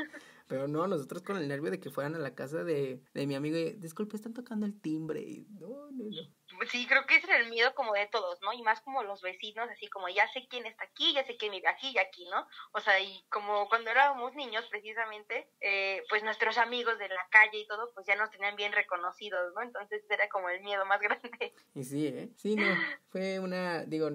Pero 0.50 0.68
no, 0.68 0.88
nosotros 0.88 1.22
con 1.22 1.38
el 1.38 1.48
nervio 1.48 1.70
de 1.70 1.80
que 1.80 1.92
fueran 1.92 2.16
a 2.16 2.20
la 2.20 2.34
casa 2.34 2.64
de, 2.64 3.04
de 3.14 3.28
mi 3.28 3.36
amigo 3.36 3.56
y, 3.56 3.74
disculpe, 3.74 4.16
están 4.16 4.34
tocando 4.34 4.66
el 4.66 4.82
timbre. 4.82 5.22
Y, 5.22 5.46
no, 5.52 5.92
no, 5.92 6.06
no. 6.10 6.39
Sí, 6.68 6.86
creo 6.88 7.06
que 7.06 7.16
ese 7.16 7.28
era 7.28 7.38
el 7.38 7.50
miedo 7.50 7.74
como 7.76 7.94
de 7.94 8.08
todos, 8.08 8.42
¿no? 8.42 8.54
Y 8.54 8.62
más 8.62 8.82
como 8.82 9.04
los 9.04 9.22
vecinos, 9.22 9.70
así 9.70 9.88
como 9.88 10.10
ya 10.10 10.28
sé 10.34 10.48
quién 10.50 10.66
está 10.66 10.84
aquí, 10.84 11.14
ya 11.14 11.26
sé 11.26 11.38
quién 11.38 11.52
vive 11.52 11.68
aquí 11.68 11.92
y 11.92 11.98
aquí, 11.98 12.26
¿no? 12.30 12.48
O 12.72 12.80
sea, 12.80 13.00
y 13.00 13.24
como 13.30 13.68
cuando 13.70 13.90
éramos 13.90 14.36
niños 14.36 14.66
precisamente, 14.70 15.50
eh, 15.62 16.04
pues 16.10 16.24
nuestros 16.24 16.58
amigos 16.58 16.98
de 17.00 17.10
la 17.10 17.28
calle 17.30 17.60
y 17.60 17.68
todo, 17.68 17.92
pues 17.94 18.06
ya 18.06 18.16
nos 18.16 18.30
tenían 18.30 18.56
bien 18.56 18.72
reconocidos, 18.72 19.54
¿no? 19.56 19.62
Entonces 19.62 20.04
era 20.10 20.28
como 20.30 20.50
el 20.50 20.62
miedo 20.62 20.86
más 20.86 21.00
grande. 21.02 21.54
Y 21.74 21.84
sí, 21.84 22.08
¿eh? 22.08 22.30
Sí, 22.36 22.56
no, 22.56 22.66
fue 23.10 23.40
una, 23.40 23.84
digo, 23.86 24.10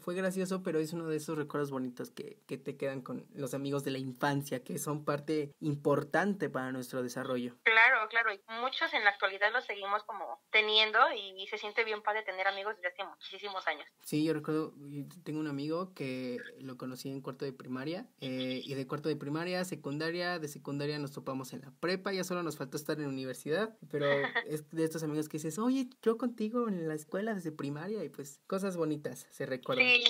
fue 0.00 0.14
gracioso, 0.14 0.62
pero 0.62 0.78
es 0.78 0.92
uno 0.92 1.06
de 1.08 1.16
esos 1.16 1.36
recuerdos 1.36 1.70
bonitos 1.70 2.10
que, 2.10 2.38
que 2.46 2.58
te 2.58 2.76
quedan 2.76 3.02
con 3.02 3.26
los 3.34 3.54
amigos 3.54 3.84
de 3.84 3.90
la 3.90 3.98
infancia, 3.98 4.62
que 4.62 4.78
son 4.78 5.04
parte 5.04 5.52
importante 5.60 6.48
para 6.48 6.72
nuestro 6.72 7.02
desarrollo. 7.02 7.56
Claro, 7.62 8.08
claro, 8.08 8.32
y 8.32 8.40
muchos 8.60 8.92
en 8.94 9.04
la 9.04 9.10
actualidad 9.10 9.52
los 9.52 9.64
seguimos 9.64 10.02
como 10.04 10.40
teniendo 10.50 10.98
y, 11.12 11.42
y 11.42 11.46
se 11.48 11.58
siente 11.58 11.84
bien 11.84 11.89
padre 12.02 12.22
tener 12.22 12.46
amigos 12.46 12.76
desde 12.76 12.88
hace 12.88 13.04
muchísimos 13.04 13.66
años. 13.66 13.86
Sí, 14.02 14.24
yo 14.24 14.32
recuerdo, 14.32 14.72
yo 14.76 15.04
tengo 15.24 15.40
un 15.40 15.46
amigo 15.46 15.92
que 15.94 16.38
lo 16.60 16.76
conocí 16.76 17.10
en 17.10 17.20
cuarto 17.20 17.44
de 17.44 17.52
primaria, 17.52 18.06
eh, 18.20 18.60
y 18.64 18.74
de 18.74 18.86
cuarto 18.86 19.08
de 19.08 19.16
primaria, 19.16 19.64
secundaria, 19.64 20.38
de 20.38 20.48
secundaria 20.48 20.98
nos 20.98 21.12
topamos 21.12 21.52
en 21.52 21.62
la 21.62 21.72
prepa, 21.80 22.12
ya 22.12 22.24
solo 22.24 22.42
nos 22.42 22.56
faltó 22.56 22.76
estar 22.76 22.98
en 23.00 23.06
universidad, 23.06 23.76
pero 23.90 24.06
es 24.46 24.68
de 24.70 24.84
estos 24.84 25.02
amigos 25.02 25.28
que 25.28 25.38
dices, 25.38 25.58
oye, 25.58 25.88
yo 26.02 26.16
contigo 26.16 26.68
en 26.68 26.88
la 26.88 26.94
escuela 26.94 27.34
desde 27.34 27.52
primaria, 27.52 28.02
y 28.04 28.08
pues 28.08 28.40
cosas 28.46 28.76
bonitas 28.76 29.26
se 29.30 29.46
recuerdan. 29.46 29.84
Sí, 29.86 30.04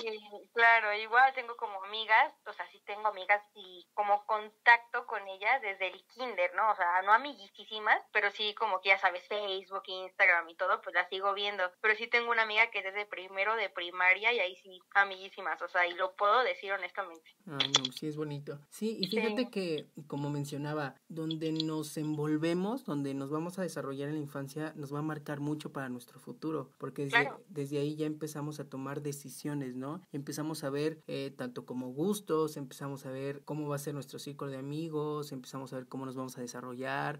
claro, 0.53 0.93
igual 0.93 1.33
tengo 1.33 1.55
como 1.57 1.83
amigas, 1.85 2.33
o 2.45 2.53
sea, 2.53 2.67
sí 2.71 2.81
tengo 2.85 3.07
amigas 3.07 3.43
y 3.53 3.87
como 3.93 4.25
contacto 4.25 5.05
con 5.05 5.27
ellas 5.27 5.61
desde 5.61 5.87
el 5.87 6.03
kinder, 6.07 6.53
¿no? 6.55 6.71
O 6.71 6.75
sea, 6.75 7.01
no 7.03 7.13
amiguísimas, 7.13 8.01
pero 8.11 8.31
sí 8.31 8.53
como 8.55 8.81
que 8.81 8.89
ya 8.89 8.97
sabes, 8.97 9.27
Facebook, 9.27 9.83
Instagram 9.85 10.49
y 10.49 10.55
todo, 10.55 10.81
pues 10.81 10.93
las 10.93 11.09
sigo 11.09 11.33
viendo. 11.33 11.70
Pero 11.81 11.95
sí 11.95 12.07
tengo 12.07 12.31
una 12.31 12.43
amiga 12.43 12.69
que 12.71 12.79
es 12.79 12.83
desde 12.83 13.05
primero 13.05 13.55
de 13.55 13.69
primaria 13.69 14.33
y 14.33 14.39
ahí 14.39 14.55
sí, 14.57 14.79
amiguísimas, 14.93 15.61
o 15.61 15.67
sea, 15.69 15.87
y 15.87 15.93
lo 15.93 16.13
puedo 16.15 16.43
decir 16.43 16.71
honestamente. 16.73 17.35
Ah, 17.47 17.57
no, 17.57 17.91
sí 17.91 18.07
es 18.07 18.17
bonito. 18.17 18.59
Sí, 18.69 18.97
y 18.99 19.07
fíjate 19.07 19.43
Sí. 19.43 19.49
que, 19.51 19.87
como 20.07 20.29
mencionaba, 20.29 20.95
donde 21.09 21.51
nos 21.51 21.97
envolvemos, 21.97 22.85
donde 22.85 23.13
nos 23.13 23.29
vamos 23.31 23.57
a 23.59 23.61
desarrollar 23.63 24.09
en 24.09 24.15
la 24.15 24.21
infancia, 24.21 24.73
nos 24.75 24.93
va 24.93 24.99
a 24.99 25.03
marcar 25.03 25.39
mucho 25.39 25.71
para 25.71 25.89
nuestro 25.89 26.19
futuro, 26.19 26.69
porque 26.77 27.03
desde, 27.05 27.21
Claro. 27.21 27.41
desde 27.49 27.79
ahí 27.79 27.95
ya 27.95 28.05
empezamos 28.05 28.59
a 28.59 28.69
tomar 28.69 29.01
decisiones, 29.01 29.75
¿no? 29.75 30.01
Empezamos 30.11 30.63
a 30.63 30.69
ver 30.69 30.99
eh, 31.07 31.31
tanto 31.37 31.65
como 31.65 31.87
gustos, 31.93 32.57
empezamos 32.57 33.05
a 33.05 33.11
ver 33.11 33.43
cómo 33.43 33.67
va 33.67 33.75
a 33.75 33.79
ser 33.79 33.93
nuestro 33.93 34.19
círculo 34.19 34.51
de 34.51 34.57
amigos, 34.57 35.31
empezamos 35.31 35.73
a 35.73 35.77
ver 35.77 35.87
cómo 35.87 36.05
nos 36.05 36.15
vamos 36.15 36.37
a 36.37 36.41
desarrollar. 36.41 37.19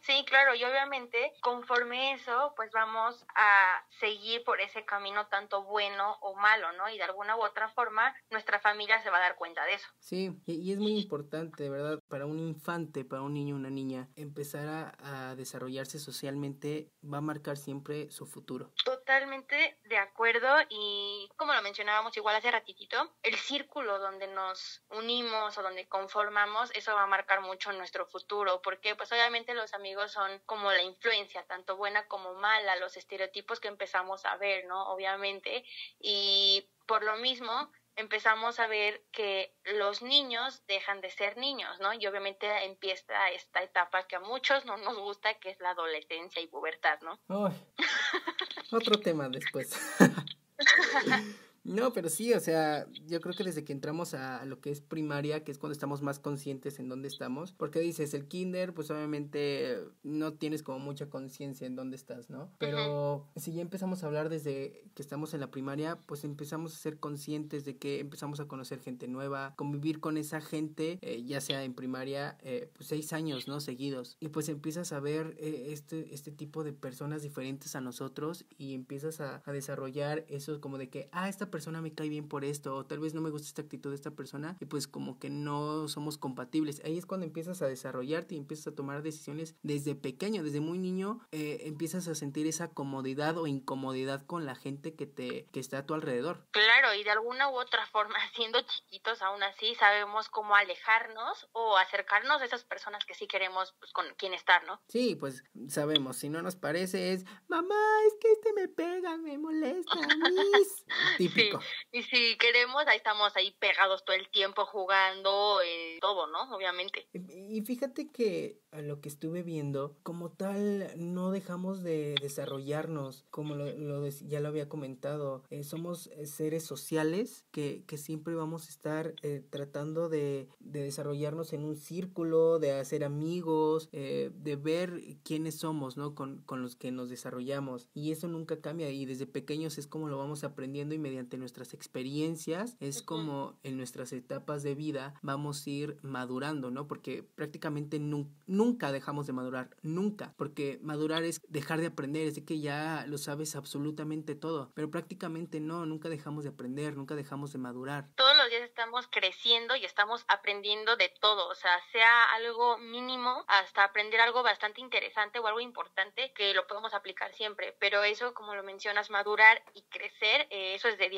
Sí, 0.00 0.24
claro, 0.26 0.54
y 0.54 0.62
obviamente 0.64 1.32
conforme 1.40 2.12
eso, 2.12 2.52
pues 2.56 2.70
vamos 2.72 3.24
a 3.34 3.73
seguir 4.00 4.44
por 4.44 4.60
ese 4.60 4.84
camino 4.84 5.26
tanto 5.28 5.64
bueno 5.64 6.16
o 6.20 6.34
malo, 6.34 6.72
¿no? 6.72 6.88
Y 6.88 6.96
de 6.96 7.04
alguna 7.04 7.36
u 7.36 7.44
otra 7.44 7.68
forma 7.70 8.14
nuestra 8.30 8.60
familia 8.60 9.02
se 9.02 9.10
va 9.10 9.18
a 9.18 9.20
dar 9.20 9.36
cuenta 9.36 9.64
de 9.64 9.74
eso. 9.74 9.88
Sí, 9.98 10.38
y, 10.46 10.72
es 10.72 10.78
muy 10.78 10.98
importante, 10.98 11.68
¿verdad? 11.68 12.00
Para 12.08 12.26
un 12.26 12.38
infante, 12.38 13.04
para 13.04 13.22
un 13.22 13.34
niño, 13.34 13.56
una 13.56 13.70
niña, 13.70 14.08
empezar 14.16 14.96
a 14.98 15.34
desarrollarse 15.36 15.98
socialmente 15.98 16.90
va 17.02 17.18
a 17.18 17.22
marcar 17.22 17.56
siempre 17.56 18.10
su 18.10 18.26
futuro. 18.26 18.72
Totalmente 19.04 19.76
de 19.84 19.98
acuerdo 19.98 20.48
y 20.70 21.28
como 21.36 21.52
lo 21.52 21.60
mencionábamos 21.60 22.16
igual 22.16 22.36
hace 22.36 22.50
ratitito, 22.50 23.12
el 23.22 23.36
círculo 23.36 23.98
donde 23.98 24.26
nos 24.28 24.82
unimos 24.88 25.58
o 25.58 25.62
donde 25.62 25.86
conformamos, 25.86 26.70
eso 26.74 26.94
va 26.94 27.02
a 27.02 27.06
marcar 27.06 27.42
mucho 27.42 27.70
nuestro 27.72 28.06
futuro, 28.06 28.62
porque 28.62 28.96
pues 28.96 29.12
obviamente 29.12 29.52
los 29.52 29.74
amigos 29.74 30.10
son 30.10 30.40
como 30.46 30.72
la 30.72 30.80
influencia, 30.80 31.44
tanto 31.44 31.76
buena 31.76 32.08
como 32.08 32.32
mala, 32.32 32.76
los 32.76 32.96
estereotipos 32.96 33.60
que 33.60 33.68
empezamos 33.68 34.24
a 34.24 34.36
ver, 34.38 34.64
¿no? 34.64 34.86
Obviamente, 34.94 35.66
y 36.00 36.66
por 36.86 37.02
lo 37.02 37.16
mismo 37.16 37.70
empezamos 37.96 38.58
a 38.58 38.66
ver 38.66 39.04
que 39.12 39.54
los 39.64 40.02
niños 40.02 40.64
dejan 40.66 41.00
de 41.00 41.10
ser 41.10 41.36
niños, 41.36 41.78
¿no? 41.80 41.92
Y 41.92 42.06
obviamente 42.06 42.46
empieza 42.64 43.30
esta 43.30 43.62
etapa 43.62 44.06
que 44.06 44.16
a 44.16 44.20
muchos 44.20 44.64
no 44.64 44.76
nos 44.78 44.96
gusta, 44.98 45.34
que 45.34 45.50
es 45.50 45.60
la 45.60 45.70
adolescencia 45.70 46.42
y 46.42 46.46
pubertad, 46.46 46.98
¿no? 47.02 47.20
Ay, 47.28 47.54
Otro 48.74 48.98
tema 48.98 49.28
después. 49.28 49.70
No, 51.64 51.92
pero 51.94 52.10
sí, 52.10 52.32
o 52.34 52.40
sea, 52.40 52.86
yo 53.06 53.20
creo 53.20 53.34
que 53.34 53.42
desde 53.42 53.64
que 53.64 53.72
entramos 53.72 54.12
a 54.12 54.44
lo 54.44 54.60
que 54.60 54.70
es 54.70 54.82
primaria, 54.82 55.44
que 55.44 55.50
es 55.50 55.58
cuando 55.58 55.72
estamos 55.72 56.02
más 56.02 56.18
conscientes 56.18 56.78
en 56.78 56.88
dónde 56.88 57.08
estamos, 57.08 57.52
porque 57.52 57.80
dices, 57.80 58.12
el 58.12 58.26
kinder, 58.26 58.74
pues 58.74 58.90
obviamente 58.90 59.78
no 60.02 60.34
tienes 60.34 60.62
como 60.62 60.78
mucha 60.78 61.08
conciencia 61.08 61.66
en 61.66 61.74
dónde 61.74 61.96
estás, 61.96 62.28
¿no? 62.28 62.50
Pero 62.58 63.26
si 63.36 63.52
ya 63.52 63.62
empezamos 63.62 64.02
a 64.02 64.06
hablar 64.06 64.28
desde 64.28 64.84
que 64.94 65.02
estamos 65.02 65.32
en 65.32 65.40
la 65.40 65.50
primaria, 65.50 65.98
pues 66.06 66.24
empezamos 66.24 66.74
a 66.74 66.78
ser 66.78 66.98
conscientes 66.98 67.64
de 67.64 67.78
que 67.78 68.00
empezamos 68.00 68.40
a 68.40 68.46
conocer 68.46 68.80
gente 68.80 69.08
nueva, 69.08 69.54
convivir 69.56 70.00
con 70.00 70.18
esa 70.18 70.42
gente, 70.42 70.98
eh, 71.00 71.22
ya 71.24 71.40
sea 71.40 71.64
en 71.64 71.74
primaria, 71.74 72.36
eh, 72.42 72.70
pues 72.74 72.88
seis 72.88 73.12
años, 73.14 73.48
¿no? 73.48 73.60
Seguidos. 73.60 74.18
Y 74.20 74.28
pues 74.28 74.50
empiezas 74.50 74.92
a 74.92 75.00
ver 75.00 75.34
eh, 75.38 75.68
este, 75.70 76.14
este 76.14 76.30
tipo 76.30 76.62
de 76.62 76.74
personas 76.74 77.22
diferentes 77.22 77.74
a 77.74 77.80
nosotros 77.80 78.44
y 78.58 78.74
empiezas 78.74 79.20
a, 79.20 79.42
a 79.46 79.52
desarrollar 79.52 80.26
eso 80.28 80.60
como 80.60 80.76
de 80.76 80.90
que, 80.90 81.08
ah, 81.12 81.28
esta 81.28 81.50
persona 81.54 81.80
me 81.80 81.94
cae 81.94 82.08
bien 82.08 82.28
por 82.28 82.44
esto, 82.44 82.74
o 82.74 82.84
tal 82.84 82.98
vez 82.98 83.14
no 83.14 83.20
me 83.20 83.30
gusta 83.30 83.46
esta 83.46 83.62
actitud 83.62 83.90
de 83.90 83.94
esta 83.94 84.10
persona, 84.10 84.56
y 84.58 84.64
pues 84.64 84.88
como 84.88 85.20
que 85.20 85.30
no 85.30 85.86
somos 85.86 86.18
compatibles. 86.18 86.82
Ahí 86.84 86.98
es 86.98 87.06
cuando 87.06 87.26
empiezas 87.26 87.62
a 87.62 87.68
desarrollarte 87.68 88.34
y 88.34 88.38
empiezas 88.38 88.66
a 88.66 88.74
tomar 88.74 89.02
decisiones 89.02 89.54
desde 89.62 89.94
pequeño, 89.94 90.42
desde 90.42 90.58
muy 90.58 90.80
niño, 90.80 91.20
eh, 91.30 91.58
empiezas 91.66 92.08
a 92.08 92.16
sentir 92.16 92.48
esa 92.48 92.74
comodidad 92.74 93.38
o 93.38 93.46
incomodidad 93.46 94.26
con 94.26 94.46
la 94.46 94.56
gente 94.56 94.96
que 94.96 95.06
te 95.06 95.46
que 95.52 95.60
está 95.60 95.78
a 95.78 95.86
tu 95.86 95.94
alrededor. 95.94 96.44
Claro, 96.50 96.92
y 96.94 97.04
de 97.04 97.10
alguna 97.10 97.48
u 97.50 97.54
otra 97.54 97.86
forma, 97.92 98.16
siendo 98.34 98.60
chiquitos 98.62 99.22
aún 99.22 99.44
así, 99.44 99.76
sabemos 99.76 100.28
cómo 100.28 100.56
alejarnos 100.56 101.48
o 101.52 101.76
acercarnos 101.76 102.42
a 102.42 102.44
esas 102.46 102.64
personas 102.64 103.04
que 103.04 103.14
sí 103.14 103.28
queremos 103.28 103.74
pues, 103.78 103.92
con 103.92 104.06
quien 104.16 104.34
estar, 104.34 104.64
¿no? 104.64 104.80
Sí, 104.88 105.14
pues 105.14 105.44
sabemos, 105.68 106.16
si 106.16 106.28
no 106.28 106.42
nos 106.42 106.56
parece 106.56 107.12
es, 107.12 107.24
mamá, 107.46 107.80
es 108.08 108.14
que 108.20 108.32
este 108.32 108.52
me 108.54 108.66
pega, 108.66 109.16
me 109.18 109.38
molesta, 109.38 109.94
mis. 109.94 110.84
Típico. 111.18 111.43
Y 111.92 112.02
si 112.02 112.36
queremos, 112.38 112.86
ahí 112.86 112.96
estamos 112.96 113.34
ahí 113.36 113.54
pegados 113.58 114.04
todo 114.04 114.16
el 114.16 114.28
tiempo 114.30 114.64
jugando, 114.66 115.60
eh, 115.62 115.98
todo, 116.00 116.26
¿no? 116.26 116.54
Obviamente. 116.54 117.06
Y 117.12 117.60
fíjate 117.62 118.10
que 118.10 118.60
a 118.72 118.80
lo 118.80 119.00
que 119.00 119.08
estuve 119.08 119.42
viendo, 119.42 119.96
como 120.02 120.32
tal, 120.32 120.90
no 120.96 121.30
dejamos 121.30 121.82
de 121.82 122.16
desarrollarnos, 122.20 123.24
como 123.30 123.54
lo, 123.54 123.66
lo 123.66 124.08
ya 124.08 124.40
lo 124.40 124.48
había 124.48 124.68
comentado. 124.68 125.44
Eh, 125.50 125.62
somos 125.62 126.08
eh, 126.08 126.26
seres 126.26 126.64
sociales 126.64 127.44
que, 127.52 127.84
que, 127.86 127.98
siempre 127.98 128.34
vamos 128.34 128.66
a 128.66 128.70
estar 128.70 129.14
tratando 129.50 130.08
de, 130.08 130.48
de, 130.58 130.82
desarrollarnos 130.82 131.52
en 131.52 131.64
un 131.64 131.76
círculo, 131.76 132.58
de 132.58 132.72
hacer 132.72 133.04
amigos, 133.04 133.88
de 133.92 134.58
ver 134.60 135.00
quiénes 135.22 135.60
somos, 135.60 135.96
¿no? 135.96 136.14
Con, 136.14 136.42
con 136.42 136.62
los 136.62 136.76
que 136.76 136.90
nos 136.90 137.08
desarrollamos. 137.08 137.88
Y 137.94 138.12
eso 138.12 138.28
nunca 138.28 138.60
cambia 138.60 138.90
y 138.90 139.06
desde 139.06 139.26
pequeños 139.26 139.78
es 139.78 139.86
como 139.86 140.08
lo 140.08 140.18
vamos 140.18 140.44
aprendiendo 140.44 140.94
y 140.94 140.98
mediante 140.98 141.33
nuestras 141.36 141.74
experiencias, 141.74 142.76
es 142.80 143.02
como 143.02 143.58
en 143.62 143.76
nuestras 143.76 144.12
etapas 144.12 144.62
de 144.62 144.74
vida 144.74 145.14
vamos 145.22 145.66
a 145.66 145.70
ir 145.70 145.98
madurando, 146.02 146.70
¿no? 146.70 146.86
Porque 146.86 147.22
prácticamente 147.22 147.98
nunca 147.98 148.92
dejamos 148.92 149.26
de 149.26 149.32
madurar, 149.32 149.70
nunca, 149.82 150.34
porque 150.36 150.78
madurar 150.82 151.22
es 151.22 151.40
dejar 151.48 151.80
de 151.80 151.86
aprender, 151.86 152.26
es 152.26 152.34
de 152.34 152.44
que 152.44 152.60
ya 152.60 153.04
lo 153.08 153.18
sabes 153.18 153.56
absolutamente 153.56 154.34
todo, 154.34 154.70
pero 154.74 154.90
prácticamente 154.90 155.60
no, 155.60 155.86
nunca 155.86 156.08
dejamos 156.08 156.44
de 156.44 156.50
aprender, 156.50 156.96
nunca 156.96 157.14
dejamos 157.14 157.52
de 157.52 157.58
madurar. 157.58 158.08
Todos 158.16 158.36
los 158.36 158.48
días 158.50 158.62
estamos 158.62 159.06
creciendo 159.10 159.76
y 159.76 159.84
estamos 159.84 160.24
aprendiendo 160.28 160.96
de 160.96 161.12
todo, 161.20 161.48
o 161.48 161.54
sea, 161.54 161.72
sea 161.92 162.32
algo 162.34 162.78
mínimo 162.78 163.44
hasta 163.48 163.84
aprender 163.84 164.20
algo 164.20 164.42
bastante 164.42 164.80
interesante 164.80 165.38
o 165.38 165.46
algo 165.46 165.60
importante 165.60 166.32
que 166.34 166.54
lo 166.54 166.66
podemos 166.66 166.94
aplicar 166.94 167.32
siempre, 167.34 167.76
pero 167.78 168.02
eso, 168.04 168.34
como 168.34 168.54
lo 168.54 168.62
mencionas, 168.62 169.10
madurar 169.10 169.62
y 169.74 169.82
crecer, 169.82 170.46
eh, 170.50 170.74
eso 170.74 170.88
es 170.88 170.98
de 170.98 171.08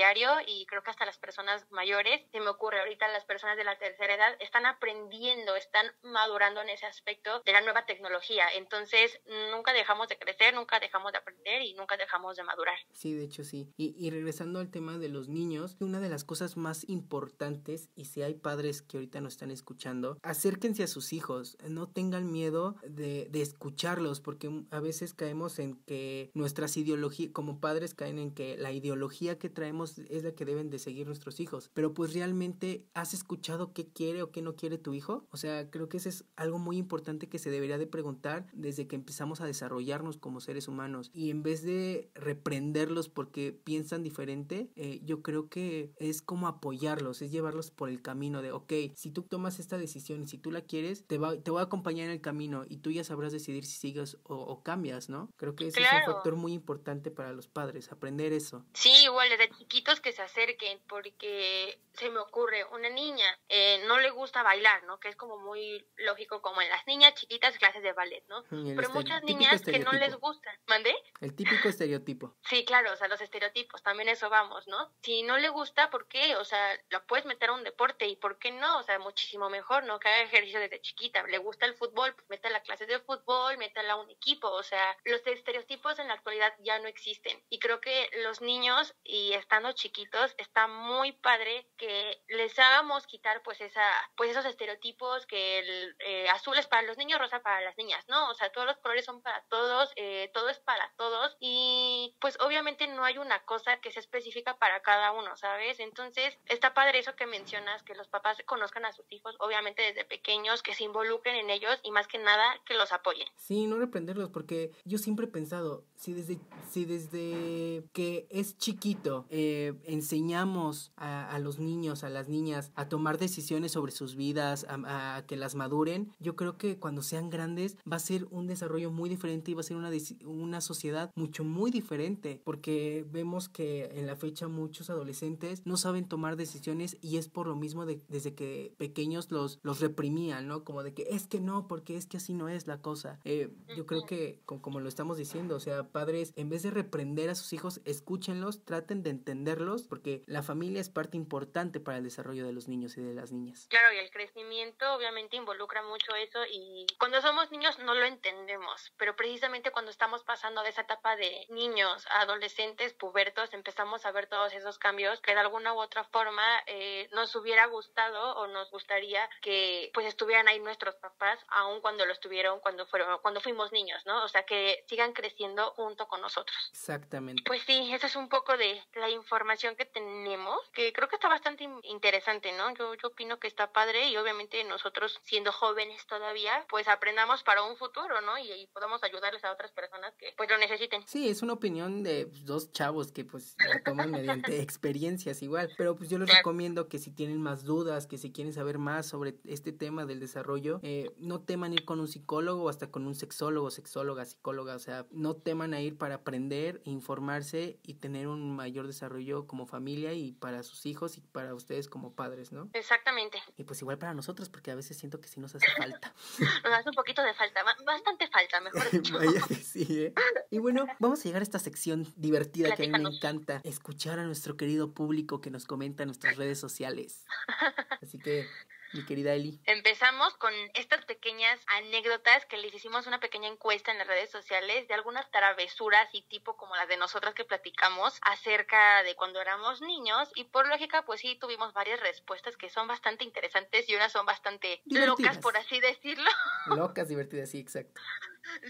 y 0.46 0.66
creo 0.66 0.82
que 0.82 0.90
hasta 0.90 1.04
las 1.04 1.18
personas 1.18 1.66
mayores, 1.70 2.22
se 2.30 2.40
me 2.40 2.48
ocurre 2.48 2.78
ahorita 2.80 3.08
las 3.08 3.24
personas 3.24 3.56
de 3.56 3.64
la 3.64 3.76
tercera 3.76 4.14
edad, 4.14 4.36
están 4.40 4.64
aprendiendo, 4.64 5.56
están 5.56 5.86
madurando 6.02 6.60
en 6.62 6.68
ese 6.68 6.86
aspecto 6.86 7.42
de 7.44 7.52
la 7.52 7.60
nueva 7.60 7.86
tecnología. 7.86 8.44
Entonces, 8.56 9.20
nunca 9.52 9.72
dejamos 9.72 10.08
de 10.08 10.16
crecer, 10.16 10.54
nunca 10.54 10.78
dejamos 10.78 11.10
de 11.12 11.18
aprender 11.18 11.62
y 11.62 11.74
nunca 11.74 11.96
dejamos 11.96 12.36
de 12.36 12.44
madurar. 12.44 12.78
Sí, 12.92 13.14
de 13.14 13.24
hecho 13.24 13.42
sí. 13.42 13.72
Y, 13.76 13.96
y 13.98 14.10
regresando 14.10 14.60
al 14.60 14.70
tema 14.70 14.98
de 14.98 15.08
los 15.08 15.28
niños, 15.28 15.76
una 15.80 15.98
de 15.98 16.08
las 16.08 16.22
cosas 16.22 16.56
más 16.56 16.88
importantes, 16.88 17.90
y 17.96 18.04
si 18.04 18.22
hay 18.22 18.34
padres 18.34 18.82
que 18.82 18.98
ahorita 18.98 19.20
nos 19.20 19.34
están 19.34 19.50
escuchando, 19.50 20.18
acérquense 20.22 20.84
a 20.84 20.88
sus 20.88 21.12
hijos, 21.12 21.56
no 21.68 21.88
tengan 21.88 22.30
miedo 22.30 22.76
de, 22.82 23.26
de 23.30 23.42
escucharlos, 23.42 24.20
porque 24.20 24.50
a 24.70 24.80
veces 24.80 25.14
caemos 25.14 25.58
en 25.58 25.82
que 25.84 26.30
nuestras 26.34 26.76
ideologías, 26.76 27.32
como 27.32 27.60
padres 27.60 27.94
caen 27.94 28.18
en 28.18 28.32
que 28.32 28.56
la 28.56 28.70
ideología 28.70 29.38
que 29.38 29.50
traemos 29.50 29.95
es 29.98 30.22
la 30.22 30.32
que 30.32 30.44
deben 30.44 30.70
de 30.70 30.78
seguir 30.78 31.06
nuestros 31.06 31.40
hijos. 31.40 31.70
Pero 31.74 31.94
pues 31.94 32.14
realmente 32.14 32.86
has 32.94 33.14
escuchado 33.14 33.72
qué 33.72 33.88
quiere 33.88 34.22
o 34.22 34.30
qué 34.30 34.42
no 34.42 34.56
quiere 34.56 34.78
tu 34.78 34.94
hijo. 34.94 35.26
O 35.30 35.36
sea, 35.36 35.70
creo 35.70 35.88
que 35.88 35.96
eso 35.96 36.08
es 36.08 36.24
algo 36.36 36.58
muy 36.58 36.76
importante 36.76 37.28
que 37.28 37.38
se 37.38 37.50
debería 37.50 37.78
de 37.78 37.86
preguntar 37.86 38.46
desde 38.52 38.86
que 38.86 38.96
empezamos 38.96 39.40
a 39.40 39.46
desarrollarnos 39.46 40.16
como 40.16 40.40
seres 40.40 40.68
humanos. 40.68 41.10
Y 41.12 41.30
en 41.30 41.42
vez 41.42 41.62
de 41.62 42.10
reprenderlos 42.14 43.08
porque 43.08 43.52
piensan 43.52 44.02
diferente, 44.02 44.70
eh, 44.76 45.00
yo 45.04 45.22
creo 45.22 45.48
que 45.48 45.92
es 45.96 46.22
como 46.22 46.48
apoyarlos, 46.48 47.22
es 47.22 47.30
llevarlos 47.30 47.70
por 47.70 47.88
el 47.88 48.02
camino 48.02 48.42
de, 48.42 48.52
ok, 48.52 48.72
si 48.94 49.10
tú 49.10 49.22
tomas 49.22 49.58
esta 49.58 49.78
decisión 49.78 50.22
y 50.22 50.26
si 50.26 50.38
tú 50.38 50.50
la 50.50 50.62
quieres, 50.62 51.06
te, 51.06 51.18
va, 51.18 51.36
te 51.36 51.50
voy 51.50 51.60
a 51.60 51.64
acompañar 51.64 52.06
en 52.06 52.12
el 52.12 52.20
camino 52.20 52.64
y 52.68 52.78
tú 52.78 52.90
ya 52.90 53.04
sabrás 53.04 53.32
decidir 53.32 53.64
si 53.64 53.78
sigues 53.78 54.18
o, 54.24 54.62
cambias, 54.62 55.08
¿no? 55.08 55.30
Creo 55.36 55.54
que 55.54 55.68
ese 55.68 55.80
es 55.80 55.86
un 55.92 56.12
factor 56.12 56.36
muy 56.36 56.52
importante 56.52 57.10
para 57.10 57.32
los 57.32 57.48
padres, 57.48 57.92
aprender 57.92 58.32
eso. 58.32 58.64
Sí, 58.74 58.90
igual 59.04 59.28
desde 59.28 59.48
chiquitos 59.86 60.00
que 60.00 60.12
se 60.12 60.22
acerquen 60.22 60.80
porque 60.88 61.78
se 61.94 62.10
me 62.10 62.18
ocurre 62.18 62.64
una 62.72 62.90
niña 62.90 63.24
eh, 63.48 63.82
no 63.86 63.98
le 63.98 64.10
gusta 64.10 64.42
bailar, 64.42 64.82
¿no? 64.84 64.98
Que 64.98 65.08
es 65.08 65.16
como 65.16 65.38
muy 65.38 65.86
lógico 65.96 66.42
como 66.42 66.60
en 66.60 66.68
las 66.68 66.86
niñas 66.86 67.14
chiquitas 67.14 67.56
clases 67.58 67.82
de 67.82 67.92
ballet, 67.92 68.24
¿no? 68.28 68.44
Pero 68.50 68.90
muchas 68.90 69.22
niñas 69.22 69.62
que 69.62 69.78
no 69.78 69.92
les 69.92 70.14
gusta. 70.16 70.50
¿Mandé? 70.66 70.94
El 71.20 71.34
típico 71.34 71.68
estereotipo. 71.68 72.34
Sí, 72.46 72.64
claro, 72.64 72.92
o 72.92 72.96
sea, 72.96 73.08
los 73.08 73.20
estereotipos, 73.20 73.82
también 73.82 74.08
eso 74.08 74.30
vamos, 74.30 74.68
¿no? 74.68 74.92
Si 75.02 75.24
no 75.24 75.36
le 75.36 75.48
gusta, 75.48 75.90
¿por 75.90 76.06
qué? 76.06 76.36
O 76.36 76.44
sea, 76.44 76.78
la 76.90 77.04
puedes 77.04 77.26
meter 77.26 77.50
a 77.50 77.54
un 77.54 77.64
deporte 77.64 78.06
y 78.06 78.14
¿por 78.16 78.38
qué 78.38 78.52
no? 78.52 78.78
O 78.78 78.82
sea, 78.84 78.98
muchísimo 79.00 79.50
mejor, 79.50 79.84
¿no? 79.84 79.98
Que 79.98 80.08
haga 80.08 80.22
ejercicio 80.22 80.60
desde 80.60 80.80
chiquita. 80.80 81.24
Le 81.24 81.38
gusta 81.38 81.66
el 81.66 81.74
fútbol, 81.74 82.14
pues 82.14 82.28
métela 82.28 82.58
a 82.58 82.62
clases 82.62 82.86
de 82.86 83.00
fútbol, 83.00 83.58
métela 83.58 83.94
a 83.94 83.96
un 83.96 84.08
equipo. 84.10 84.48
O 84.48 84.62
sea, 84.62 84.96
los 85.04 85.26
estereotipos 85.26 85.98
en 85.98 86.08
la 86.08 86.14
actualidad 86.14 86.54
ya 86.60 86.78
no 86.78 86.86
existen. 86.86 87.42
Y 87.48 87.58
creo 87.58 87.80
que 87.80 88.08
los 88.22 88.40
niños, 88.40 88.94
y 89.02 89.32
chiquitos, 89.74 90.34
está 90.38 90.66
muy 90.66 91.12
padre 91.12 91.66
que 91.76 92.22
les 92.28 92.58
hagamos 92.58 93.06
quitar 93.06 93.42
pues 93.42 93.60
esa 93.60 93.84
pues 94.16 94.30
esos 94.30 94.44
estereotipos 94.44 95.26
que 95.26 95.58
el 95.58 95.96
eh, 96.00 96.28
azul 96.28 96.58
es 96.58 96.66
para 96.66 96.82
los 96.82 96.96
niños 96.96 97.18
rosa 97.18 97.40
para 97.40 97.60
las 97.60 97.76
niñas 97.76 98.04
no 98.08 98.30
o 98.30 98.34
sea 98.34 98.50
todos 98.50 98.66
los 98.66 98.76
colores 98.78 99.04
son 99.04 99.22
para 99.22 99.42
todos 99.48 99.92
eh, 99.96 100.30
todo 100.32 100.48
es 100.48 100.58
para 100.60 100.92
todos 100.96 101.36
y 101.40 102.14
pues 102.20 102.38
obviamente 102.40 102.86
no 102.86 103.04
hay 103.04 103.18
una 103.18 103.44
cosa 103.44 103.78
que 103.80 103.90
sea 103.90 104.00
específica 104.00 104.56
para 104.58 104.80
cada 104.82 105.12
uno 105.12 105.36
sabes 105.36 105.80
entonces 105.80 106.38
está 106.46 106.74
padre 106.74 106.98
eso 106.98 107.16
que 107.16 107.26
mencionas 107.26 107.82
que 107.82 107.94
los 107.94 108.08
papás 108.08 108.38
conozcan 108.46 108.84
a 108.84 108.92
sus 108.92 109.10
hijos 109.10 109.36
obviamente 109.38 109.82
desde 109.82 110.04
pequeños 110.04 110.62
que 110.62 110.74
se 110.74 110.84
involucren 110.84 111.36
en 111.36 111.50
ellos 111.50 111.78
y 111.82 111.90
más 111.90 112.06
que 112.06 112.18
nada 112.18 112.42
que 112.64 112.74
los 112.74 112.92
apoyen. 112.92 113.26
Sí 113.36 113.66
no 113.66 113.78
reprenderlos 113.78 114.30
porque 114.30 114.72
yo 114.84 114.98
siempre 114.98 115.26
he 115.26 115.28
pensado 115.28 115.84
si 115.96 116.12
desde 116.12 116.38
si 116.70 116.84
desde 116.84 117.84
que 117.92 118.26
es 118.30 118.58
chiquito 118.58 119.26
eh, 119.30 119.55
enseñamos 119.84 120.92
a, 120.96 121.28
a, 121.28 121.38
los 121.38 121.58
niños, 121.58 122.04
a 122.04 122.08
las 122.08 122.28
niñas, 122.28 122.70
a 122.74 122.88
tomar 122.88 123.18
decisiones 123.18 123.72
sobre 123.72 123.92
sus 123.92 124.16
vidas, 124.16 124.66
a, 124.68 125.16
a, 125.16 125.26
que 125.26 125.36
las 125.36 125.54
maduren, 125.54 126.12
yo 126.20 126.36
creo 126.36 126.56
que 126.56 126.78
cuando 126.78 127.02
sean 127.02 127.30
grandes 127.30 127.76
va 127.90 127.96
a 127.96 128.00
ser 128.00 128.26
un 128.30 128.46
desarrollo 128.46 128.90
muy 128.90 129.08
diferente 129.08 129.50
y 129.50 129.54
va 129.54 129.60
a 129.60 129.64
ser 129.64 129.76
una, 129.76 129.90
una 130.24 130.60
sociedad 130.60 131.10
mucho, 131.14 131.44
muy 131.44 131.70
diferente, 131.70 132.40
porque 132.44 133.06
vemos 133.10 133.48
que 133.48 133.86
en 133.94 134.06
la 134.06 134.16
fecha 134.16 134.48
muchos 134.48 134.90
adolescentes 134.90 135.62
no 135.64 135.76
saben 135.76 136.08
tomar 136.08 136.36
decisiones 136.36 136.96
y 137.00 137.16
es 137.16 137.28
por 137.28 137.46
lo 137.46 137.56
mismo 137.56 137.86
de, 137.86 138.00
desde 138.08 138.34
que 138.34 138.74
pequeños 138.78 139.30
los, 139.30 139.58
los 139.62 139.80
reprimían, 139.80 140.46
¿no? 140.48 140.64
Como 140.64 140.82
de 140.82 140.94
que 140.94 141.06
es 141.10 141.26
que 141.26 141.40
no, 141.40 141.68
porque 141.68 141.96
es 141.96 142.06
que 142.06 142.18
así 142.18 142.34
no 142.34 142.48
es 142.48 142.66
la 142.66 142.80
cosa. 142.80 143.20
Eh, 143.24 143.50
yo 143.76 143.86
creo 143.86 144.04
que, 144.06 144.40
como, 144.46 144.62
como 144.62 144.80
lo 144.80 144.88
estamos 144.88 145.16
diciendo, 145.16 145.56
o 145.56 145.60
sea, 145.60 145.88
padres, 145.88 146.32
en 146.36 146.48
vez 146.48 146.62
de 146.62 146.70
reprender 146.70 147.30
a 147.30 147.34
sus 147.34 147.52
hijos, 147.52 147.80
escúchenlos, 147.84 148.64
traten 148.64 149.02
de 149.02 149.10
entenderlos, 149.46 149.84
porque 149.84 150.22
la 150.26 150.42
familia 150.42 150.80
es 150.80 150.88
parte 150.88 151.16
importante 151.16 151.78
para 151.78 151.98
el 151.98 152.04
desarrollo 152.04 152.44
de 152.44 152.52
los 152.52 152.68
niños 152.68 152.96
y 152.96 153.02
de 153.02 153.14
las 153.14 153.30
niñas. 153.30 153.66
Claro, 153.70 153.92
y 153.92 153.98
el 153.98 154.10
crecimiento 154.10 154.92
obviamente 154.94 155.36
involucra 155.36 155.82
mucho 155.82 156.14
eso 156.16 156.40
y 156.50 156.86
cuando 156.98 157.22
somos 157.22 157.50
niños 157.52 157.78
no 157.78 157.94
lo 157.94 158.04
entendemos, 158.04 158.92
pero 158.96 159.14
precisamente 159.14 159.70
cuando 159.70 159.90
estamos 159.90 160.24
pasando 160.24 160.62
de 160.62 160.70
esa 160.70 160.82
etapa 160.82 161.16
de 161.16 161.46
niños, 161.50 162.06
adolescentes, 162.10 162.92
pubertos, 162.94 163.52
empezamos 163.54 164.04
a 164.04 164.12
ver 164.12 164.26
todos 164.26 164.52
esos 164.52 164.78
cambios 164.78 165.20
que 165.20 165.32
de 165.32 165.40
alguna 165.40 165.74
u 165.74 165.78
otra 165.78 166.04
forma 166.04 166.42
eh, 166.66 167.08
nos 167.12 167.34
hubiera 167.36 167.66
gustado 167.66 168.36
o 168.36 168.46
nos 168.48 168.70
gustaría 168.70 169.28
que 169.42 169.90
pues 169.94 170.06
estuvieran 170.06 170.48
ahí 170.48 170.58
nuestros 170.58 170.96
papás, 170.96 171.38
aun 171.48 171.80
cuando 171.80 172.04
lo 172.04 172.12
estuvieron 172.12 172.58
cuando 172.60 172.86
fueron, 172.86 173.18
cuando 173.22 173.40
fuimos 173.40 173.70
niños, 173.70 174.02
¿no? 174.06 174.24
O 174.24 174.28
sea, 174.28 174.44
que 174.44 174.84
sigan 174.88 175.12
creciendo 175.12 175.70
junto 175.72 176.08
con 176.08 176.20
nosotros. 176.20 176.56
Exactamente. 176.70 177.42
Pues 177.46 177.62
sí, 177.62 177.92
eso 177.92 178.06
es 178.06 178.16
un 178.16 178.28
poco 178.28 178.56
de 178.56 178.82
la 178.94 179.08
información 179.10 179.35
que 179.76 179.84
tenemos, 179.84 180.58
que 180.72 180.92
creo 180.92 181.08
que 181.08 181.16
está 181.16 181.28
bastante 181.28 181.68
interesante, 181.84 182.52
¿no? 182.52 182.74
Yo, 182.74 182.94
yo 182.94 183.08
opino 183.08 183.38
que 183.38 183.46
está 183.46 183.72
padre 183.72 184.08
y 184.08 184.16
obviamente 184.16 184.62
nosotros 184.64 185.18
siendo 185.22 185.52
jóvenes 185.52 186.06
todavía, 186.06 186.64
pues 186.68 186.88
aprendamos 186.88 187.42
para 187.42 187.62
un 187.62 187.76
futuro, 187.76 188.20
¿no? 188.22 188.38
Y, 188.38 188.50
y 188.52 188.66
podamos 188.68 189.02
ayudarles 189.02 189.44
a 189.44 189.52
otras 189.52 189.72
personas 189.72 190.14
que 190.16 190.32
pues 190.36 190.50
lo 190.50 190.58
necesiten. 190.58 191.02
Sí, 191.06 191.28
es 191.28 191.42
una 191.42 191.54
opinión 191.54 192.02
de 192.02 192.26
dos 192.44 192.72
chavos 192.72 193.12
que 193.12 193.24
pues 193.24 193.56
la 193.58 193.82
toman 193.82 194.10
mediante 194.10 194.60
experiencias 194.62 195.42
igual, 195.42 195.70
pero 195.76 195.96
pues 195.96 196.08
yo 196.08 196.18
les 196.18 196.34
recomiendo 196.34 196.88
que 196.88 196.98
si 196.98 197.10
tienen 197.10 197.42
más 197.42 197.64
dudas, 197.64 198.06
que 198.06 198.18
si 198.18 198.32
quieren 198.32 198.52
saber 198.52 198.78
más 198.78 199.06
sobre 199.06 199.34
este 199.44 199.72
tema 199.72 200.06
del 200.06 200.20
desarrollo, 200.20 200.80
eh, 200.82 201.10
no 201.18 201.40
teman 201.40 201.72
ir 201.72 201.84
con 201.84 202.00
un 202.00 202.08
psicólogo 202.08 202.64
o 202.64 202.68
hasta 202.68 202.90
con 202.90 203.06
un 203.06 203.14
sexólogo, 203.14 203.70
sexóloga, 203.70 204.24
psicóloga, 204.24 204.74
o 204.74 204.78
sea, 204.78 205.06
no 205.10 205.36
teman 205.36 205.74
a 205.74 205.80
ir 205.80 205.98
para 205.98 206.16
aprender, 206.16 206.80
informarse 206.84 207.78
y 207.82 207.94
tener 207.94 208.28
un 208.28 208.54
mayor 208.54 208.86
desarrollo 208.86 209.25
como 209.46 209.66
familia 209.66 210.12
y 210.12 210.32
para 210.32 210.62
sus 210.62 210.86
hijos 210.86 211.16
y 211.18 211.20
para 211.20 211.54
ustedes 211.54 211.88
como 211.88 212.14
padres, 212.14 212.52
¿no? 212.52 212.70
Exactamente. 212.72 213.38
Y 213.56 213.64
pues 213.64 213.80
igual 213.82 213.98
para 213.98 214.14
nosotros, 214.14 214.48
porque 214.48 214.70
a 214.70 214.74
veces 214.74 214.96
siento 214.96 215.20
que 215.20 215.28
sí 215.28 215.40
nos 215.40 215.54
hace 215.54 215.66
falta. 215.76 216.14
Nos 216.64 216.72
hace 216.72 216.88
un 216.88 216.94
poquito 216.94 217.22
de 217.22 217.34
falta, 217.34 217.62
ba- 217.62 217.76
bastante 217.84 218.28
falta, 218.28 218.60
mejor 218.60 218.90
dicho. 218.90 219.18
Vaya 219.18 219.40
que 219.46 219.54
sí, 219.56 219.86
¿eh? 220.04 220.14
Y 220.50 220.58
bueno, 220.58 220.86
vamos 221.00 221.20
a 221.20 221.24
llegar 221.24 221.42
a 221.42 221.44
esta 221.44 221.58
sección 221.58 222.06
divertida 222.16 222.74
que 222.74 222.84
a 222.84 222.86
mí 222.88 222.92
me 223.02 223.08
encanta, 223.16 223.60
escuchar 223.64 224.18
a 224.18 224.24
nuestro 224.24 224.56
querido 224.56 224.92
público 224.94 225.40
que 225.40 225.50
nos 225.50 225.66
comenta 225.66 226.02
en 226.02 226.08
nuestras 226.08 226.36
redes 226.36 226.58
sociales. 226.60 227.24
Así 228.02 228.18
que, 228.18 228.46
mi 228.96 229.04
querida 229.04 229.34
Eli. 229.34 229.60
Empezamos 229.64 230.34
con 230.34 230.52
estas 230.74 231.04
pequeñas 231.04 231.60
anécdotas 231.78 232.44
que 232.46 232.56
les 232.56 232.74
hicimos 232.74 233.06
una 233.06 233.20
pequeña 233.20 233.48
encuesta 233.48 233.92
en 233.92 233.98
las 233.98 234.06
redes 234.06 234.30
sociales 234.30 234.88
de 234.88 234.94
algunas 234.94 235.30
travesuras 235.30 236.08
y 236.12 236.22
tipo 236.22 236.56
como 236.56 236.74
las 236.76 236.88
de 236.88 236.96
nosotras 236.96 237.34
que 237.34 237.44
platicamos 237.44 238.18
acerca 238.22 239.02
de 239.02 239.14
cuando 239.16 239.40
éramos 239.40 239.80
niños 239.80 240.30
y 240.34 240.44
por 240.44 240.68
lógica 240.68 241.04
pues 241.04 241.20
sí 241.20 241.36
tuvimos 241.40 241.72
varias 241.72 242.00
respuestas 242.00 242.56
que 242.56 242.70
son 242.70 242.88
bastante 242.88 243.24
interesantes 243.24 243.88
y 243.88 243.94
unas 243.94 244.12
son 244.12 244.26
bastante 244.26 244.80
Divertidas. 244.84 245.36
locas 245.36 245.38
por 245.38 245.56
así 245.56 245.80
decirlo. 245.80 246.30
Locas, 246.66 247.08
divertidas, 247.08 247.50
sí, 247.50 247.60
exacto. 247.60 248.00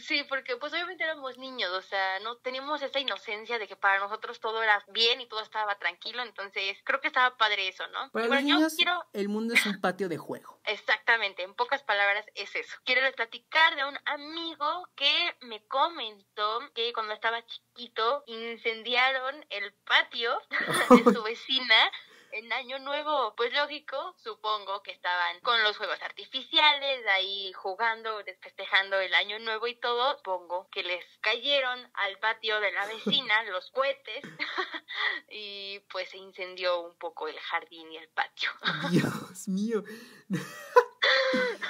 Sí, 0.00 0.24
porque 0.28 0.56
pues 0.56 0.72
obviamente 0.72 1.04
éramos 1.04 1.38
niños, 1.38 1.70
o 1.70 1.82
sea, 1.82 2.20
no 2.20 2.36
teníamos 2.36 2.82
esa 2.82 2.98
inocencia 2.98 3.58
de 3.58 3.68
que 3.68 3.76
para 3.76 3.98
nosotros 3.98 4.40
todo 4.40 4.62
era 4.62 4.84
bien 4.88 5.20
y 5.20 5.28
todo 5.28 5.40
estaba 5.40 5.78
tranquilo, 5.78 6.22
entonces 6.22 6.78
creo 6.84 7.00
que 7.00 7.08
estaba 7.08 7.36
padre 7.36 7.68
eso, 7.68 7.86
¿no? 7.88 8.10
Para 8.10 8.26
los 8.26 8.28
bueno, 8.28 8.48
yo 8.48 8.54
niños, 8.56 8.74
quiero 8.76 9.04
el 9.12 9.28
mundo 9.28 9.54
es 9.54 9.64
un 9.66 9.80
patio 9.80 10.08
de 10.08 10.18
juego. 10.18 10.60
Exactamente, 10.64 11.42
en 11.42 11.54
pocas 11.54 11.82
palabras 11.82 12.26
es 12.34 12.54
eso. 12.54 12.76
Quiero 12.84 13.00
platicar 13.14 13.76
de 13.76 13.84
un 13.84 13.98
amigo 14.04 14.88
que 14.96 15.36
me 15.42 15.64
comentó 15.66 16.60
que 16.74 16.92
cuando 16.92 17.12
estaba 17.12 17.44
chiquito 17.44 18.24
incendiaron 18.26 19.44
el 19.50 19.72
patio 19.84 20.38
de 20.90 21.12
su 21.12 21.22
vecina 21.22 21.90
en 22.36 22.52
Año 22.52 22.78
Nuevo. 22.78 23.34
Pues 23.36 23.52
lógico, 23.52 24.14
supongo 24.22 24.82
que 24.82 24.92
estaban 24.92 25.40
con 25.40 25.62
los 25.62 25.76
juegos 25.76 26.00
artificiales, 26.02 27.06
ahí 27.06 27.52
jugando, 27.54 28.22
festejando 28.40 28.98
el 29.00 29.14
Año 29.14 29.38
Nuevo 29.38 29.66
y 29.66 29.74
todo. 29.76 30.16
Supongo 30.18 30.68
que 30.70 30.82
les 30.82 31.04
cayeron 31.20 31.78
al 31.94 32.18
patio 32.18 32.60
de 32.60 32.72
la 32.72 32.86
vecina 32.86 33.42
los 33.50 33.70
cohetes 33.70 34.22
y 35.30 35.80
pues 35.90 36.10
se 36.10 36.18
incendió 36.18 36.80
un 36.80 36.96
poco 36.98 37.28
el 37.28 37.38
jardín 37.38 37.90
y 37.92 37.96
el 37.96 38.08
patio. 38.08 38.50
Dios 38.90 39.48
mío. 39.48 39.82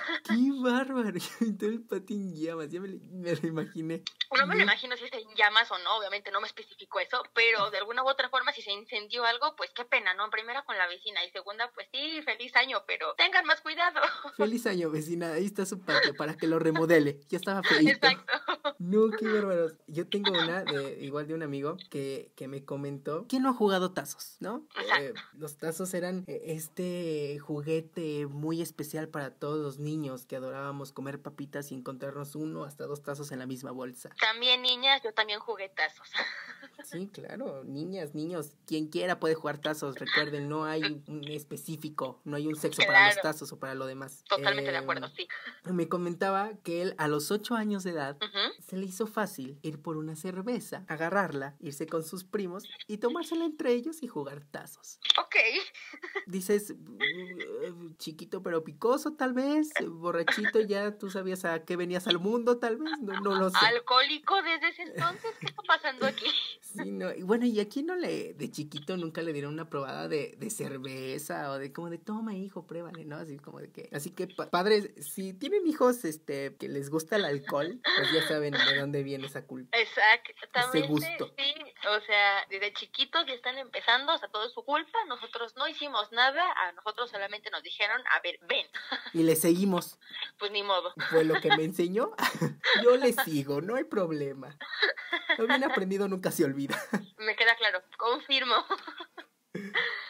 Qué 0.24 0.50
bárbaro. 0.62 1.18
Todo 1.58 1.70
el 1.70 1.82
patio 1.82 2.16
en 2.16 2.34
llamas. 2.34 2.70
Ya 2.70 2.80
me, 2.80 2.88
lo- 2.88 2.98
me 3.12 3.34
lo 3.34 3.48
imaginé. 3.48 4.02
No 4.36 4.46
me 4.46 4.54
lo 4.54 4.58
No. 4.58 4.62
imagino 4.64 4.96
si 4.96 5.04
está 5.04 5.18
en 5.18 5.28
llamas 5.36 5.70
o 5.70 5.78
no, 5.78 5.96
obviamente 5.98 6.30
no 6.30 6.40
me 6.40 6.46
especificó 6.46 6.98
eso, 7.00 7.22
pero 7.34 7.70
de 7.70 7.78
alguna 7.78 8.02
u 8.02 8.08
otra 8.08 8.28
forma 8.28 8.52
si 8.52 8.60
se 8.62 8.72
incendió 8.72 9.24
algo, 9.24 9.54
pues 9.56 9.70
qué 9.74 9.84
pena, 9.84 10.14
¿no? 10.14 10.28
Primera 10.30 10.64
con 10.64 10.76
la 10.76 10.86
vecina 10.88 11.24
y 11.24 11.30
segunda, 11.30 11.70
pues 11.74 11.86
sí, 11.92 12.20
feliz 12.22 12.54
año, 12.56 12.82
pero 12.86 13.14
tengan 13.16 13.44
más 13.46 13.60
cuidado. 13.60 14.00
Feliz 14.36 14.66
año, 14.66 14.90
vecina. 14.90 15.32
Ahí 15.32 15.46
está 15.46 15.64
su 15.64 15.80
patio 15.80 16.14
para 16.16 16.36
que 16.36 16.46
lo 16.46 16.58
remodele. 16.58 17.20
Ya 17.28 17.38
estaba 17.38 17.62
feito. 17.62 17.90
Exacto. 17.90 18.32
No, 18.78 19.10
qué 19.18 19.26
bárbaros. 19.26 19.74
Yo 19.86 20.08
tengo 20.08 20.32
una, 20.32 20.64
de, 20.64 20.98
igual 21.00 21.26
de 21.26 21.34
un 21.34 21.42
amigo, 21.42 21.76
que, 21.90 22.32
que 22.36 22.48
me 22.48 22.64
comentó. 22.64 23.26
¿Quién 23.28 23.42
no 23.42 23.50
ha 23.50 23.54
jugado 23.54 23.92
tazos, 23.92 24.36
no? 24.40 24.66
Eh, 25.00 25.14
los 25.34 25.56
tazos 25.56 25.94
eran 25.94 26.24
eh, 26.26 26.42
este 26.46 27.38
juguete 27.40 28.26
muy 28.26 28.60
especial 28.60 29.08
para 29.08 29.30
todos 29.30 29.58
los 29.58 29.78
niños 29.78 29.95
que 30.26 30.36
adorábamos 30.36 30.92
comer 30.92 31.22
papitas 31.22 31.72
y 31.72 31.74
encontrarnos 31.74 32.34
uno 32.36 32.64
hasta 32.64 32.84
dos 32.86 33.02
tazos 33.02 33.32
en 33.32 33.38
la 33.38 33.46
misma 33.46 33.70
bolsa. 33.70 34.10
También 34.20 34.60
niñas, 34.62 35.00
yo 35.02 35.12
también 35.14 35.40
jugué 35.40 35.68
tazos. 35.70 36.08
Sí, 36.84 37.08
claro, 37.12 37.64
niñas, 37.64 38.14
niños, 38.14 38.52
quien 38.64 38.86
quiera 38.86 39.18
puede 39.18 39.34
jugar 39.34 39.58
tazos. 39.58 39.96
Recuerden, 39.98 40.48
no 40.48 40.66
hay 40.66 41.02
un 41.08 41.24
específico, 41.26 42.20
no 42.24 42.36
hay 42.36 42.46
un 42.46 42.54
sexo 42.54 42.82
para 42.86 43.06
los 43.06 43.20
tazos 43.20 43.50
o 43.52 43.58
para 43.58 43.74
lo 43.74 43.86
demás. 43.86 44.22
Totalmente 44.28 44.70
de 44.70 44.76
Eh, 44.76 44.80
acuerdo, 44.80 45.08
sí. 45.08 45.26
Me 45.64 45.88
comentaba 45.88 46.52
que 46.62 46.82
él 46.82 46.94
a 46.98 47.08
los 47.08 47.32
ocho 47.32 47.56
años 47.56 47.82
de 47.82 47.90
edad 47.90 48.18
se 48.60 48.76
le 48.76 48.86
hizo 48.86 49.08
fácil 49.08 49.58
ir 49.62 49.82
por 49.82 49.96
una 49.96 50.14
cerveza, 50.14 50.84
agarrarla, 50.86 51.56
irse 51.58 51.86
con 51.88 52.04
sus 52.04 52.22
primos 52.22 52.62
y 52.86 52.98
tomársela 52.98 53.46
entre 53.46 53.72
ellos 53.72 54.02
y 54.04 54.06
jugar 54.06 54.44
tazos. 54.44 55.00
Ok. 55.18 55.34
Dices, 56.26 56.74
"Mm, 56.78 57.96
chiquito 57.96 58.42
pero 58.42 58.62
picoso 58.62 59.14
tal 59.14 59.32
vez, 59.32 59.70
borrachito 59.88 60.60
ya 60.60 60.96
tú 60.98 61.10
sabías 61.10 61.44
a 61.44 61.64
qué 61.64 61.76
venías 61.76 62.06
al 62.06 62.18
mundo 62.18 62.58
tal 62.58 62.76
vez, 62.76 62.90
no, 63.00 63.20
no 63.20 63.34
lo 63.34 63.50
sé. 63.50 63.56
¿Alcohólico 63.60 64.42
desde 64.42 64.68
ese 64.68 64.82
entonces? 64.82 65.30
¿Qué 65.40 65.46
está 65.46 65.62
pasando 65.62 66.06
aquí? 66.06 66.26
Sí, 66.60 66.90
no, 66.92 67.12
y 67.12 67.22
bueno, 67.22 67.46
y 67.46 67.58
aquí 67.60 67.82
no 67.82 67.94
le, 67.94 68.34
de 68.34 68.50
chiquito 68.50 68.96
nunca 68.96 69.22
le 69.22 69.32
dieron 69.32 69.52
una 69.54 69.68
probada 69.70 70.08
de, 70.08 70.34
de 70.36 70.50
cerveza 70.50 71.50
o 71.50 71.58
de 71.58 71.72
como 71.72 71.90
de 71.90 71.98
toma 71.98 72.34
hijo, 72.34 72.66
pruébale, 72.66 73.04
¿no? 73.04 73.16
Así 73.16 73.38
como 73.38 73.60
de 73.60 73.70
que, 73.70 73.88
así 73.92 74.10
que 74.10 74.26
pa- 74.26 74.50
padres, 74.50 74.90
si 74.98 75.32
tienen 75.32 75.66
hijos, 75.66 76.04
este, 76.04 76.56
que 76.56 76.68
les 76.68 76.90
gusta 76.90 77.16
el 77.16 77.24
alcohol, 77.24 77.80
pues 77.96 78.12
ya 78.12 78.22
saben 78.28 78.52
de 78.52 78.76
dónde 78.78 79.02
viene 79.02 79.26
esa 79.26 79.46
culpa. 79.46 79.76
Exactamente, 79.76 80.88
gusto. 80.88 81.34
sí, 81.36 81.54
o 81.88 82.00
sea, 82.00 82.46
desde 82.50 82.72
chiquitos 82.74 83.26
ya 83.26 83.34
están 83.34 83.58
empezando, 83.58 84.14
o 84.14 84.18
sea, 84.18 84.28
todo 84.28 84.46
es 84.46 84.52
su 84.52 84.62
culpa, 84.64 84.98
nosotros 85.08 85.54
no 85.56 85.68
hicimos 85.68 86.10
nada, 86.12 86.42
a 86.52 86.72
nosotros 86.72 87.10
solamente 87.10 87.50
nos 87.50 87.62
dijeron, 87.62 88.00
a 88.14 88.20
ver, 88.20 88.38
ven, 88.48 88.66
Y 89.12 89.22
le 89.22 89.36
seguimos, 89.36 89.75
pues 90.38 90.50
ni 90.52 90.62
modo. 90.62 90.92
fue 91.10 91.24
lo 91.24 91.40
que 91.40 91.48
me 91.56 91.64
enseñó, 91.64 92.12
yo 92.82 92.96
le 92.96 93.12
sigo, 93.12 93.60
no 93.60 93.76
hay 93.76 93.84
problema. 93.84 94.56
Lo 95.38 95.46
bien 95.46 95.64
aprendido 95.64 96.08
nunca 96.08 96.30
se 96.30 96.44
olvida. 96.44 96.80
Me 97.18 97.36
queda 97.36 97.56
claro, 97.56 97.82
confirmo. 97.96 98.54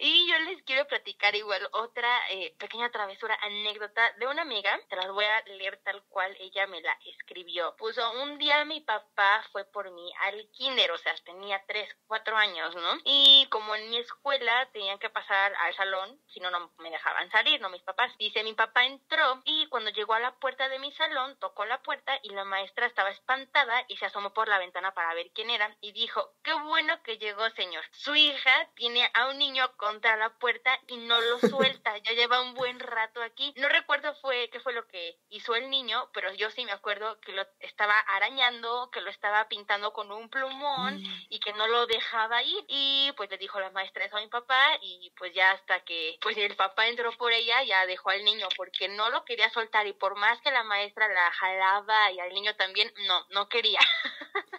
Y 0.00 0.28
yo 0.30 0.38
les 0.40 0.62
quiero 0.64 0.86
platicar 0.86 1.34
igual 1.34 1.68
otra 1.72 2.08
eh, 2.30 2.54
pequeña 2.58 2.90
travesura, 2.90 3.38
anécdota 3.42 4.12
de 4.18 4.26
una 4.26 4.42
amiga. 4.42 4.78
Te 4.88 4.96
las 4.96 5.10
voy 5.10 5.24
a 5.24 5.42
leer 5.42 5.80
tal 5.84 6.02
cual 6.08 6.36
ella 6.40 6.66
me 6.66 6.80
la 6.80 6.96
escribió. 7.04 7.74
Puso, 7.76 8.02
un 8.22 8.38
día 8.38 8.64
mi 8.64 8.80
papá 8.80 9.44
fue 9.52 9.64
por 9.64 9.90
mí 9.90 10.12
al 10.20 10.48
kinder, 10.50 10.90
o 10.90 10.98
sea, 10.98 11.14
tenía 11.24 11.62
3, 11.66 11.88
4 12.06 12.36
años, 12.36 12.74
¿no? 12.74 12.98
Y 13.04 13.46
como 13.50 13.74
en 13.74 13.90
mi 13.90 13.98
escuela 13.98 14.68
tenían 14.72 14.98
que 14.98 15.10
pasar 15.10 15.54
al 15.60 15.74
salón, 15.74 16.20
si 16.26 16.40
no, 16.40 16.50
no 16.50 16.72
me 16.78 16.90
dejaban 16.90 17.30
salir, 17.30 17.60
¿no? 17.60 17.70
Mis 17.70 17.82
papás. 17.82 18.12
Dice, 18.18 18.42
mi 18.42 18.54
papá 18.54 18.84
entró 18.84 19.42
y 19.44 19.66
cuando 19.68 19.90
llegó 19.90 20.14
a 20.14 20.20
la 20.20 20.34
puerta 20.36 20.68
de 20.68 20.78
mi 20.78 20.92
salón, 20.92 21.36
tocó 21.38 21.64
la 21.64 21.82
puerta 21.82 22.18
y 22.22 22.30
la 22.30 22.44
maestra 22.44 22.86
estaba 22.86 23.10
espantada 23.10 23.84
y 23.88 23.96
se 23.96 24.06
asomó 24.06 24.32
por 24.32 24.48
la 24.48 24.58
ventana 24.58 24.92
para 24.92 25.14
ver 25.14 25.30
quién 25.34 25.50
era 25.50 25.76
y 25.80 25.92
dijo, 25.92 26.34
qué 26.42 26.52
bueno 26.54 27.02
que 27.02 27.18
llegó, 27.18 27.48
señor. 27.50 27.84
Su 27.92 28.14
hija 28.14 28.70
tiene 28.74 29.10
a 29.14 29.28
un 29.28 29.38
niño 29.38 29.63
contra 29.76 30.16
la 30.16 30.30
puerta 30.38 30.78
y 30.88 30.96
no 30.96 31.20
lo 31.20 31.38
suelta. 31.80 31.96
Ya 31.98 32.12
lleva 32.12 32.40
un 32.42 32.54
buen 32.54 32.78
rato 32.80 33.22
aquí. 33.22 33.52
No 33.56 33.68
recuerdo 33.68 34.14
fue 34.20 34.48
qué 34.50 34.60
fue 34.60 34.72
lo 34.72 34.86
que 34.86 35.18
hizo 35.30 35.54
el 35.54 35.70
niño, 35.70 36.10
pero 36.12 36.32
yo 36.34 36.50
sí 36.50 36.64
me 36.64 36.72
acuerdo 36.72 37.20
que 37.20 37.32
lo 37.32 37.42
estaba 37.60 37.98
arañando, 38.00 38.90
que 38.92 39.00
lo 39.00 39.10
estaba 39.10 39.48
pintando 39.48 39.92
con 39.92 40.10
un 40.12 40.28
plumón 40.28 41.02
y 41.28 41.40
que 41.40 41.52
no 41.54 41.66
lo 41.68 41.86
dejaba 41.86 42.42
ir. 42.42 42.64
Y 42.68 43.12
pues 43.16 43.30
le 43.30 43.38
dijo 43.38 43.60
la 43.60 43.70
maestra 43.70 44.04
eso 44.04 44.16
a 44.16 44.20
mi 44.20 44.28
papá 44.28 44.78
y 44.82 45.10
pues 45.16 45.32
ya 45.34 45.52
hasta 45.52 45.80
que 45.84 46.18
pues 46.20 46.36
el 46.36 46.56
papá 46.56 46.86
entró 46.88 47.10
por 47.16 47.32
ella 47.32 47.62
ya 47.64 47.86
dejó 47.86 48.10
al 48.10 48.24
niño 48.24 48.48
porque 48.56 48.88
no 48.88 49.10
lo 49.10 49.24
quería 49.24 49.50
soltar 49.50 49.86
y 49.86 49.92
por 49.92 50.16
más 50.16 50.40
que 50.40 50.50
la 50.50 50.64
maestra 50.64 51.08
la 51.08 51.30
jalaba 51.32 52.10
y 52.12 52.20
al 52.20 52.32
niño 52.32 52.54
también, 52.56 52.90
no, 53.06 53.24
no 53.30 53.48
quería. 53.48 53.80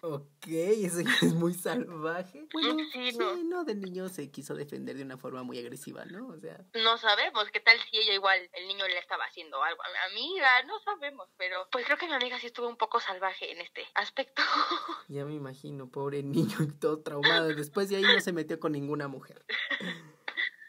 Ok, 0.02 0.48
eso 0.48 1.00
es 1.00 1.34
muy 1.34 1.54
salvaje. 1.54 2.46
Bueno, 2.54 2.76
Sí, 2.94 3.12
sí, 3.12 3.18
no. 3.18 3.64
de 3.64 3.76
niño 3.76 4.08
se 4.10 4.30
quiso 4.32 4.54
defender 4.56 4.95
de 4.98 5.04
una 5.04 5.18
forma 5.18 5.44
muy 5.44 5.60
agresiva, 5.60 6.06
¿no? 6.06 6.28
O 6.28 6.38
sea, 6.38 6.58
No 6.74 6.98
sabemos 6.98 7.50
qué 7.52 7.60
tal 7.60 7.78
si 7.80 7.98
ella 7.98 8.14
igual, 8.14 8.50
el 8.54 8.68
niño 8.68 8.88
le 8.88 8.98
estaba 8.98 9.26
haciendo 9.26 9.62
algo 9.64 9.82
a 9.84 9.90
mi 9.90 10.14
amiga, 10.14 10.64
no 10.64 10.80
sabemos, 10.80 11.30
pero 11.38 11.68
pues 11.72 11.86
creo 11.86 11.98
que 11.98 12.08
mi 12.08 12.14
amiga 12.14 12.40
sí 12.40 12.48
estuvo 12.48 12.68
un 12.68 12.78
poco 12.78 13.00
salvaje 13.00 13.52
en 13.52 13.62
este 13.62 13.86
aspecto. 13.96 14.42
ya 15.08 15.26
me 15.26 15.34
imagino, 15.34 15.90
pobre 15.90 16.24
niño, 16.24 16.58
todo 16.80 17.02
traumado. 17.02 17.48
Después 17.50 17.90
de 17.90 17.98
ahí 17.98 18.04
no 18.04 18.20
se 18.20 18.34
metió 18.34 18.60
con 18.60 18.72
ninguna 18.72 19.08
mujer. 19.08 19.46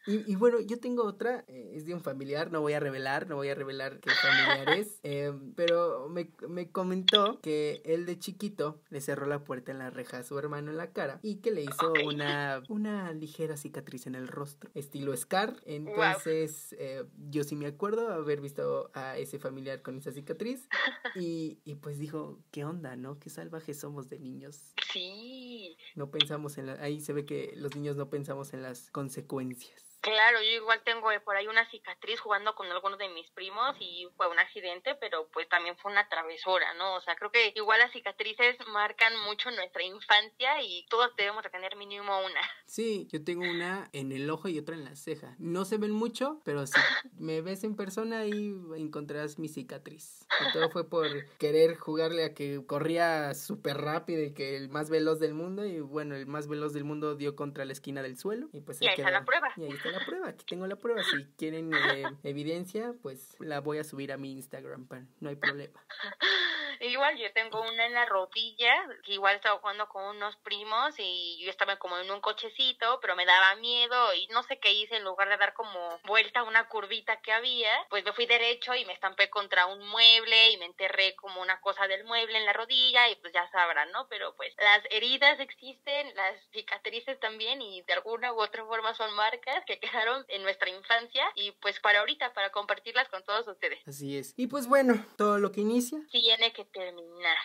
Y, 0.07 0.31
y 0.31 0.37
bueno, 0.37 0.61
yo 0.61 0.79
tengo 0.79 1.05
otra, 1.05 1.45
eh, 1.49 1.73
es 1.75 1.85
de 1.85 1.95
un 1.95 2.01
familiar, 2.01 2.53
no 2.53 2.61
voy 2.61 2.75
a 2.75 2.81
revelar, 2.81 3.29
no 3.29 3.37
voy 3.37 3.49
a 3.49 3.55
revelar 3.55 4.01
qué 4.01 4.11
familiar 4.11 4.79
es, 4.79 5.01
eh, 5.03 5.33
pero 5.57 6.09
me, 6.09 6.31
me 6.49 6.71
comentó 6.71 7.41
que 7.41 7.83
él 7.85 8.07
de 8.07 8.19
chiquito 8.19 8.81
le 8.91 9.01
cerró 9.01 9.27
la 9.27 9.45
puerta 9.45 9.73
en 9.73 9.79
la 9.79 9.91
reja 9.91 10.19
a 10.19 10.23
su 10.23 10.39
hermano 10.39 10.71
en 10.71 10.77
la 10.77 10.93
cara 10.93 11.19
y 11.23 11.37
que 11.37 11.51
le 11.51 11.63
hizo 11.63 11.93
una, 12.05 12.63
una 12.69 13.13
ligera 13.13 13.57
cicatriz 13.57 14.07
en 14.07 14.15
el 14.15 14.29
rostro, 14.29 14.71
estilo 14.75 15.17
Scar. 15.17 15.61
Entonces, 15.65 16.75
eh, 16.79 17.05
yo 17.29 17.43
sí 17.45 17.57
me 17.57 17.67
acuerdo 17.67 18.13
haber 18.13 18.41
visto 18.41 18.91
a 18.95 19.19
ese 19.19 19.39
familiar 19.39 19.83
con 19.83 19.99
esa 19.99 20.13
cicatriz 20.13 20.69
y, 21.17 21.59
y 21.65 21.75
pues 21.77 21.99
dijo, 21.99 22.41
¿qué 22.51 22.65
onda, 22.65 22.97
no? 22.97 23.19
Qué 23.19 23.31
salvajes 23.31 23.81
somos 23.81 24.09
de 24.09 24.19
niños. 24.19 24.75
Sí, 24.93 25.77
No 25.95 26.11
pensamos 26.11 26.59
en 26.59 26.67
la... 26.67 26.73
Ahí 26.75 27.01
se 27.01 27.13
ve 27.13 27.25
que 27.27 27.53
los 27.57 27.75
niños 27.75 27.97
no 27.97 28.09
pensamos 28.09 28.53
en 28.53 28.63
las 28.63 28.91
consecuencias. 28.91 29.96
Claro, 30.01 30.41
yo 30.43 30.51
igual 30.51 30.83
tengo 30.85 31.11
eh, 31.11 31.21
por 31.21 31.37
ahí 31.37 31.47
una 31.47 31.69
cicatriz 31.71 32.21
jugando 32.21 32.55
con 32.55 32.71
algunos 32.71 32.99
de 32.99 33.09
mis 33.09 33.31
primos 33.31 33.77
y 33.81 34.09
fue 34.17 34.29
un 34.29 34.39
accidente, 34.39 34.95
pero 34.97 35.29
pues 35.33 35.49
también 35.49 35.77
fue 35.77 35.93
una 35.93 36.09
travesura, 36.09 36.75
¿no? 36.75 36.95
O 36.95 37.01
sea, 37.01 37.17
creo 37.17 37.31
que 37.31 37.53
igual 37.55 37.81
las 37.81 37.93
cicatrices 37.93 38.57
marcan 38.69 39.13
mucho 39.27 39.51
nuestra 39.51 39.83
infancia 39.83 40.63
y 40.63 40.87
todos 40.89 41.15
debemos 41.17 41.43
de 41.43 41.51
tener 41.51 41.77
mínimo 41.77 42.19
una. 42.21 42.41
Sí, 42.67 43.09
yo 43.11 43.23
tengo 43.23 43.43
una 43.43 43.89
en 43.93 44.13
el 44.13 44.29
ojo 44.31 44.49
y 44.49 44.59
otra 44.59 44.75
en 44.75 44.85
la 44.85 44.97
ceja. 44.97 45.35
No 45.39 45.65
se 45.65 45.79
ven 45.79 45.93
mucho, 45.93 46.41
pero 46.45 46.67
si 46.67 46.81
me 47.19 47.41
ves 47.41 47.65
en 47.65 47.77
persona 47.77 48.21
ahí 48.21 48.55
encontrarás 48.77 49.39
mi 49.39 49.49
cicatriz. 49.49 50.27
Y 50.41 50.53
todo 50.53 50.71
fue 50.71 50.89
por 50.89 51.07
querer 51.39 51.77
jugarle 51.77 52.25
a 52.25 52.35
que 52.35 52.65
corría 52.67 53.35
súper 53.35 53.79
rápido 53.79 54.23
y 54.23 54.35
que 54.35 54.57
el 54.57 54.69
más 54.69 54.91
veloz 54.91 55.19
del 55.21 55.35
mundo. 55.35 55.65
Y 55.65 55.81
bueno, 55.81 56.15
el 56.17 56.27
más 56.27 56.49
veloz 56.49 56.73
del 56.73 56.85
mundo 56.85 57.15
dio 57.15 57.37
contra 57.37 57.65
la 57.65 57.73
esquina 57.73 58.03
del 58.03 58.19
suelo. 58.19 58.49
Y 58.53 58.61
pues 58.61 58.81
Y 58.81 58.87
ahí 58.87 58.95
está 58.97 59.11
la 59.11 59.25
prueba. 59.25 59.53
Y 59.57 59.65
ahí 59.65 59.71
está 59.71 59.91
la 59.91 59.96
prueba. 60.05 60.29
Aquí 60.29 60.45
tengo 60.47 60.67
la 60.67 60.77
prueba. 60.77 61.03
Si 61.03 61.25
quieren 61.37 61.73
eh, 61.75 62.05
evidencia, 62.23 62.95
pues 63.03 63.37
la 63.41 63.61
voy 63.61 63.79
a 63.79 63.85
subir 63.85 64.13
a 64.13 64.17
mi 64.17 64.33
Instagram. 64.33 64.87
pa- 64.87 65.05
No 65.21 65.29
hay 65.29 65.37
problema. 65.37 65.81
Igual 66.81 67.17
yo 67.19 67.33
tengo 67.33 67.61
una 67.63 67.87
en 67.87 67.95
la 67.95 68.07
rodilla, 68.07 68.75
que 69.05 69.13
igual 69.13 69.37
estaba 69.37 69.59
jugando 69.59 69.89
con 69.89 70.05
unos 70.05 70.37
primos 70.37 70.95
y 70.99 71.39
yo 71.43 71.51
estaba 71.51 71.77
como 71.77 71.99
en 71.99 72.11
un 72.11 72.21
cochecito, 72.21 72.99
pero 73.01 73.17
me 73.17 73.27
daba 73.27 73.57
miedo 73.57 74.15
y 74.15 74.27
no 74.29 74.43
sé 74.43 74.59
qué 74.59 74.73
hice, 74.73 74.97
en 74.97 75.05
lugar 75.05 75.29
de 75.29 75.37
dar 75.37 75.55
como 75.55 76.01
vuelta 76.05 76.41
a 76.41 76.45
una 76.45 76.69
curvita 76.69 77.21
que 77.21 77.33
había, 77.33 77.71
pues 77.89 78.05
me 78.05 78.13
fui 78.13 78.27
derecho 78.27 78.75
y 78.75 78.85
me 78.85 78.93
estampé 78.93 79.31
contra 79.31 79.67
un 79.67 79.87
mueble 79.89 80.51
y 80.51 80.59
me 80.59 80.67
enterré 80.67 81.15
como 81.17 81.41
una 81.41 81.61
cosa 81.61 81.87
del 81.89 82.05
mueble 82.05 82.39
en 82.39 82.47
la 82.47 82.53
rodilla 82.53 83.09
y 83.09 83.17
pues 83.17 83.33
ya 83.33 83.49
sabrán, 83.51 83.91
¿no? 83.93 84.07
Pero 84.09 84.35
pues 84.37 84.55
las 84.59 84.83
heridas 84.91 85.41
existen, 85.41 86.15
las 86.15 86.41
cicatrices 86.53 87.19
también 87.21 87.63
y 87.63 87.83
de 87.83 87.93
alguna 87.95 88.33
u 88.33 88.41
otra 88.41 88.65
forma 88.65 88.95
son 88.95 89.15
marcas 89.15 89.65
que 89.67 89.79
quedaron 89.79 90.25
en 90.29 90.43
nuestra 90.43 90.71
infancia 90.71 91.25
y 91.35 91.53
pues 91.53 91.81
para 91.81 92.01
ahorita, 92.01 92.33
para 92.35 92.51
compartirlas 92.51 93.09
con 93.09 93.25
todos 93.25 93.47
ustedes. 93.49 93.81
Así 93.87 94.19
es. 94.19 94.35
Y 94.37 94.47
pues 94.47 94.67
bueno, 94.67 95.05
todo 95.17 95.39
lo 95.39 95.53
que 95.53 95.61
inicia 95.61 95.99
Tiene 96.11 96.53
que 96.53 96.65
terminar. 96.73 97.39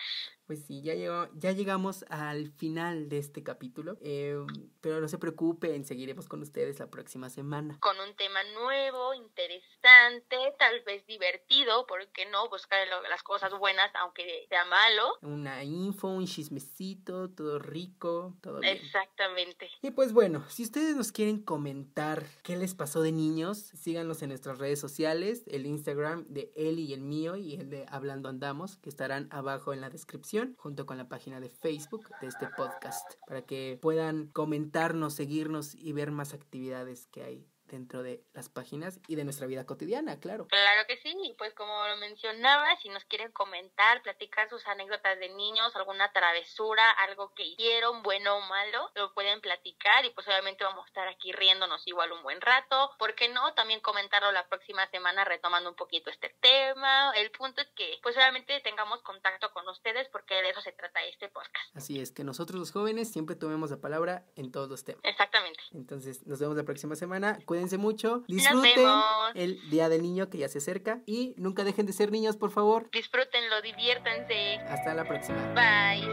Pues 0.51 0.65
sí, 0.65 0.81
ya, 0.81 0.95
llegó- 0.95 1.29
ya 1.35 1.53
llegamos 1.53 2.03
al 2.09 2.49
final 2.51 3.07
de 3.07 3.19
este 3.19 3.41
capítulo, 3.41 3.97
eh, 4.01 4.35
pero 4.81 4.99
no 4.99 5.07
se 5.07 5.17
preocupen, 5.17 5.85
seguiremos 5.85 6.27
con 6.27 6.41
ustedes 6.41 6.77
la 6.79 6.87
próxima 6.87 7.29
semana. 7.29 7.77
con 7.79 7.97
un 8.01 8.13
tema 8.17 8.39
nuevo, 8.53 9.13
interesante, 9.13 10.35
tal 10.59 10.81
vez 10.85 11.05
divertido, 11.07 11.85
¿por 11.87 12.05
qué 12.09 12.25
no? 12.25 12.49
Buscar 12.49 12.85
las 13.09 13.23
cosas 13.23 13.57
buenas 13.59 13.89
aunque 13.95 14.45
sea 14.49 14.65
malo. 14.65 15.03
Una 15.21 15.63
info, 15.63 16.09
un 16.09 16.25
chismecito, 16.27 17.29
todo 17.29 17.57
rico, 17.57 18.35
todo 18.41 18.59
bien. 18.59 18.75
Exactamente. 18.75 19.69
Y 19.81 19.91
pues 19.91 20.11
bueno, 20.11 20.43
si 20.49 20.63
ustedes 20.63 20.97
nos 20.97 21.13
quieren 21.13 21.41
comentar 21.41 22.25
qué 22.43 22.57
les 22.57 22.75
pasó 22.75 23.01
de 23.01 23.13
niños, 23.13 23.57
síganos 23.57 24.21
en 24.21 24.29
nuestras 24.29 24.57
redes 24.57 24.81
sociales, 24.81 25.45
el 25.47 25.65
Instagram 25.65 26.25
de 26.27 26.51
Eli 26.57 26.83
y 26.87 26.93
el 26.93 27.01
mío 27.01 27.37
y 27.37 27.53
el 27.55 27.69
de 27.69 27.85
Hablando 27.89 28.27
Andamos, 28.27 28.77
que 28.77 28.89
estarán 28.89 29.29
abajo 29.31 29.71
en 29.73 29.79
la 29.81 29.89
descripción, 29.89 30.40
junto 30.57 30.85
con 30.85 30.97
la 30.97 31.09
página 31.09 31.39
de 31.39 31.49
Facebook 31.49 32.09
de 32.21 32.27
este 32.27 32.47
podcast, 32.55 33.13
para 33.27 33.43
que 33.43 33.77
puedan 33.81 34.27
comentarnos, 34.27 35.13
seguirnos 35.13 35.75
y 35.75 35.91
ver 35.93 36.11
más 36.11 36.33
actividades 36.33 37.07
que 37.07 37.23
hay 37.23 37.50
dentro 37.71 38.03
de 38.03 38.23
las 38.33 38.49
páginas 38.49 38.99
y 39.07 39.15
de 39.15 39.23
nuestra 39.23 39.47
vida 39.47 39.65
cotidiana, 39.65 40.19
claro. 40.19 40.47
Claro 40.47 40.87
que 40.87 40.97
sí, 40.97 41.15
y 41.23 41.33
pues 41.33 41.53
como 41.53 41.87
lo 41.87 41.97
mencionaba, 41.97 42.75
si 42.81 42.89
nos 42.89 43.03
quieren 43.05 43.31
comentar, 43.31 44.01
platicar 44.03 44.49
sus 44.49 44.65
anécdotas 44.67 45.17
de 45.19 45.29
niños, 45.29 45.75
alguna 45.75 46.11
travesura, 46.11 46.91
algo 46.91 47.33
que 47.33 47.43
hicieron, 47.43 48.03
bueno 48.03 48.37
o 48.37 48.41
malo, 48.41 48.91
lo 48.95 49.13
pueden 49.13 49.41
platicar 49.41 50.05
y 50.05 50.09
pues 50.11 50.27
obviamente 50.27 50.63
vamos 50.63 50.85
a 50.85 50.87
estar 50.87 51.07
aquí 51.07 51.31
riéndonos 51.31 51.87
igual 51.87 52.11
un 52.11 52.23
buen 52.23 52.41
rato. 52.41 52.91
¿Por 52.99 53.15
qué 53.15 53.29
no? 53.29 53.53
También 53.53 53.79
comentarlo 53.79 54.31
la 54.31 54.47
próxima 54.47 54.87
semana 54.89 55.23
retomando 55.23 55.69
un 55.69 55.75
poquito 55.75 56.09
este 56.09 56.35
tema. 56.41 57.11
El 57.15 57.31
punto 57.31 57.61
es 57.61 57.69
que 57.75 57.99
pues 58.03 58.15
obviamente 58.17 58.59
tengamos 58.61 59.01
contacto 59.01 59.51
con 59.53 59.67
ustedes 59.69 60.07
porque 60.09 60.35
de 60.35 60.49
eso 60.49 60.61
se 60.61 60.73
trata 60.73 61.03
este 61.05 61.29
podcast. 61.29 61.75
Así 61.75 61.99
es, 61.99 62.11
que 62.11 62.23
nosotros 62.23 62.59
los 62.59 62.71
jóvenes 62.71 63.11
siempre 63.11 63.35
tomemos 63.35 63.71
la 63.71 63.77
palabra 63.77 64.25
en 64.35 64.51
todos 64.51 64.69
los 64.69 64.83
temas. 64.83 65.01
Exactamente. 65.03 65.61
Entonces, 65.73 66.25
nos 66.27 66.39
vemos 66.39 66.57
la 66.57 66.63
próxima 66.63 66.95
semana. 66.95 67.39
Cuídense 67.45 67.60
mucho. 67.77 68.23
Disfruten 68.27 68.87
el 69.35 69.69
Día 69.69 69.89
del 69.89 70.01
Niño 70.01 70.29
que 70.29 70.37
ya 70.37 70.49
se 70.49 70.57
acerca. 70.57 71.01
Y 71.05 71.33
nunca 71.37 71.63
dejen 71.63 71.85
de 71.85 71.93
ser 71.93 72.11
niños, 72.11 72.37
por 72.37 72.51
favor. 72.51 72.89
Disfrútenlo, 72.91 73.61
diviértanse. 73.61 74.57
Hasta 74.67 74.93
la 74.93 75.05
próxima. 75.05 75.37
Bye. 75.53 76.07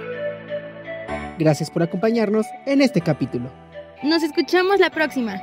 Gracias 1.39 1.71
por 1.71 1.83
acompañarnos 1.83 2.47
en 2.67 2.83
este 2.83 3.01
capítulo. 3.01 3.51
Nos 4.03 4.23
escuchamos 4.23 4.79
la 4.79 4.91
próxima. 4.91 5.41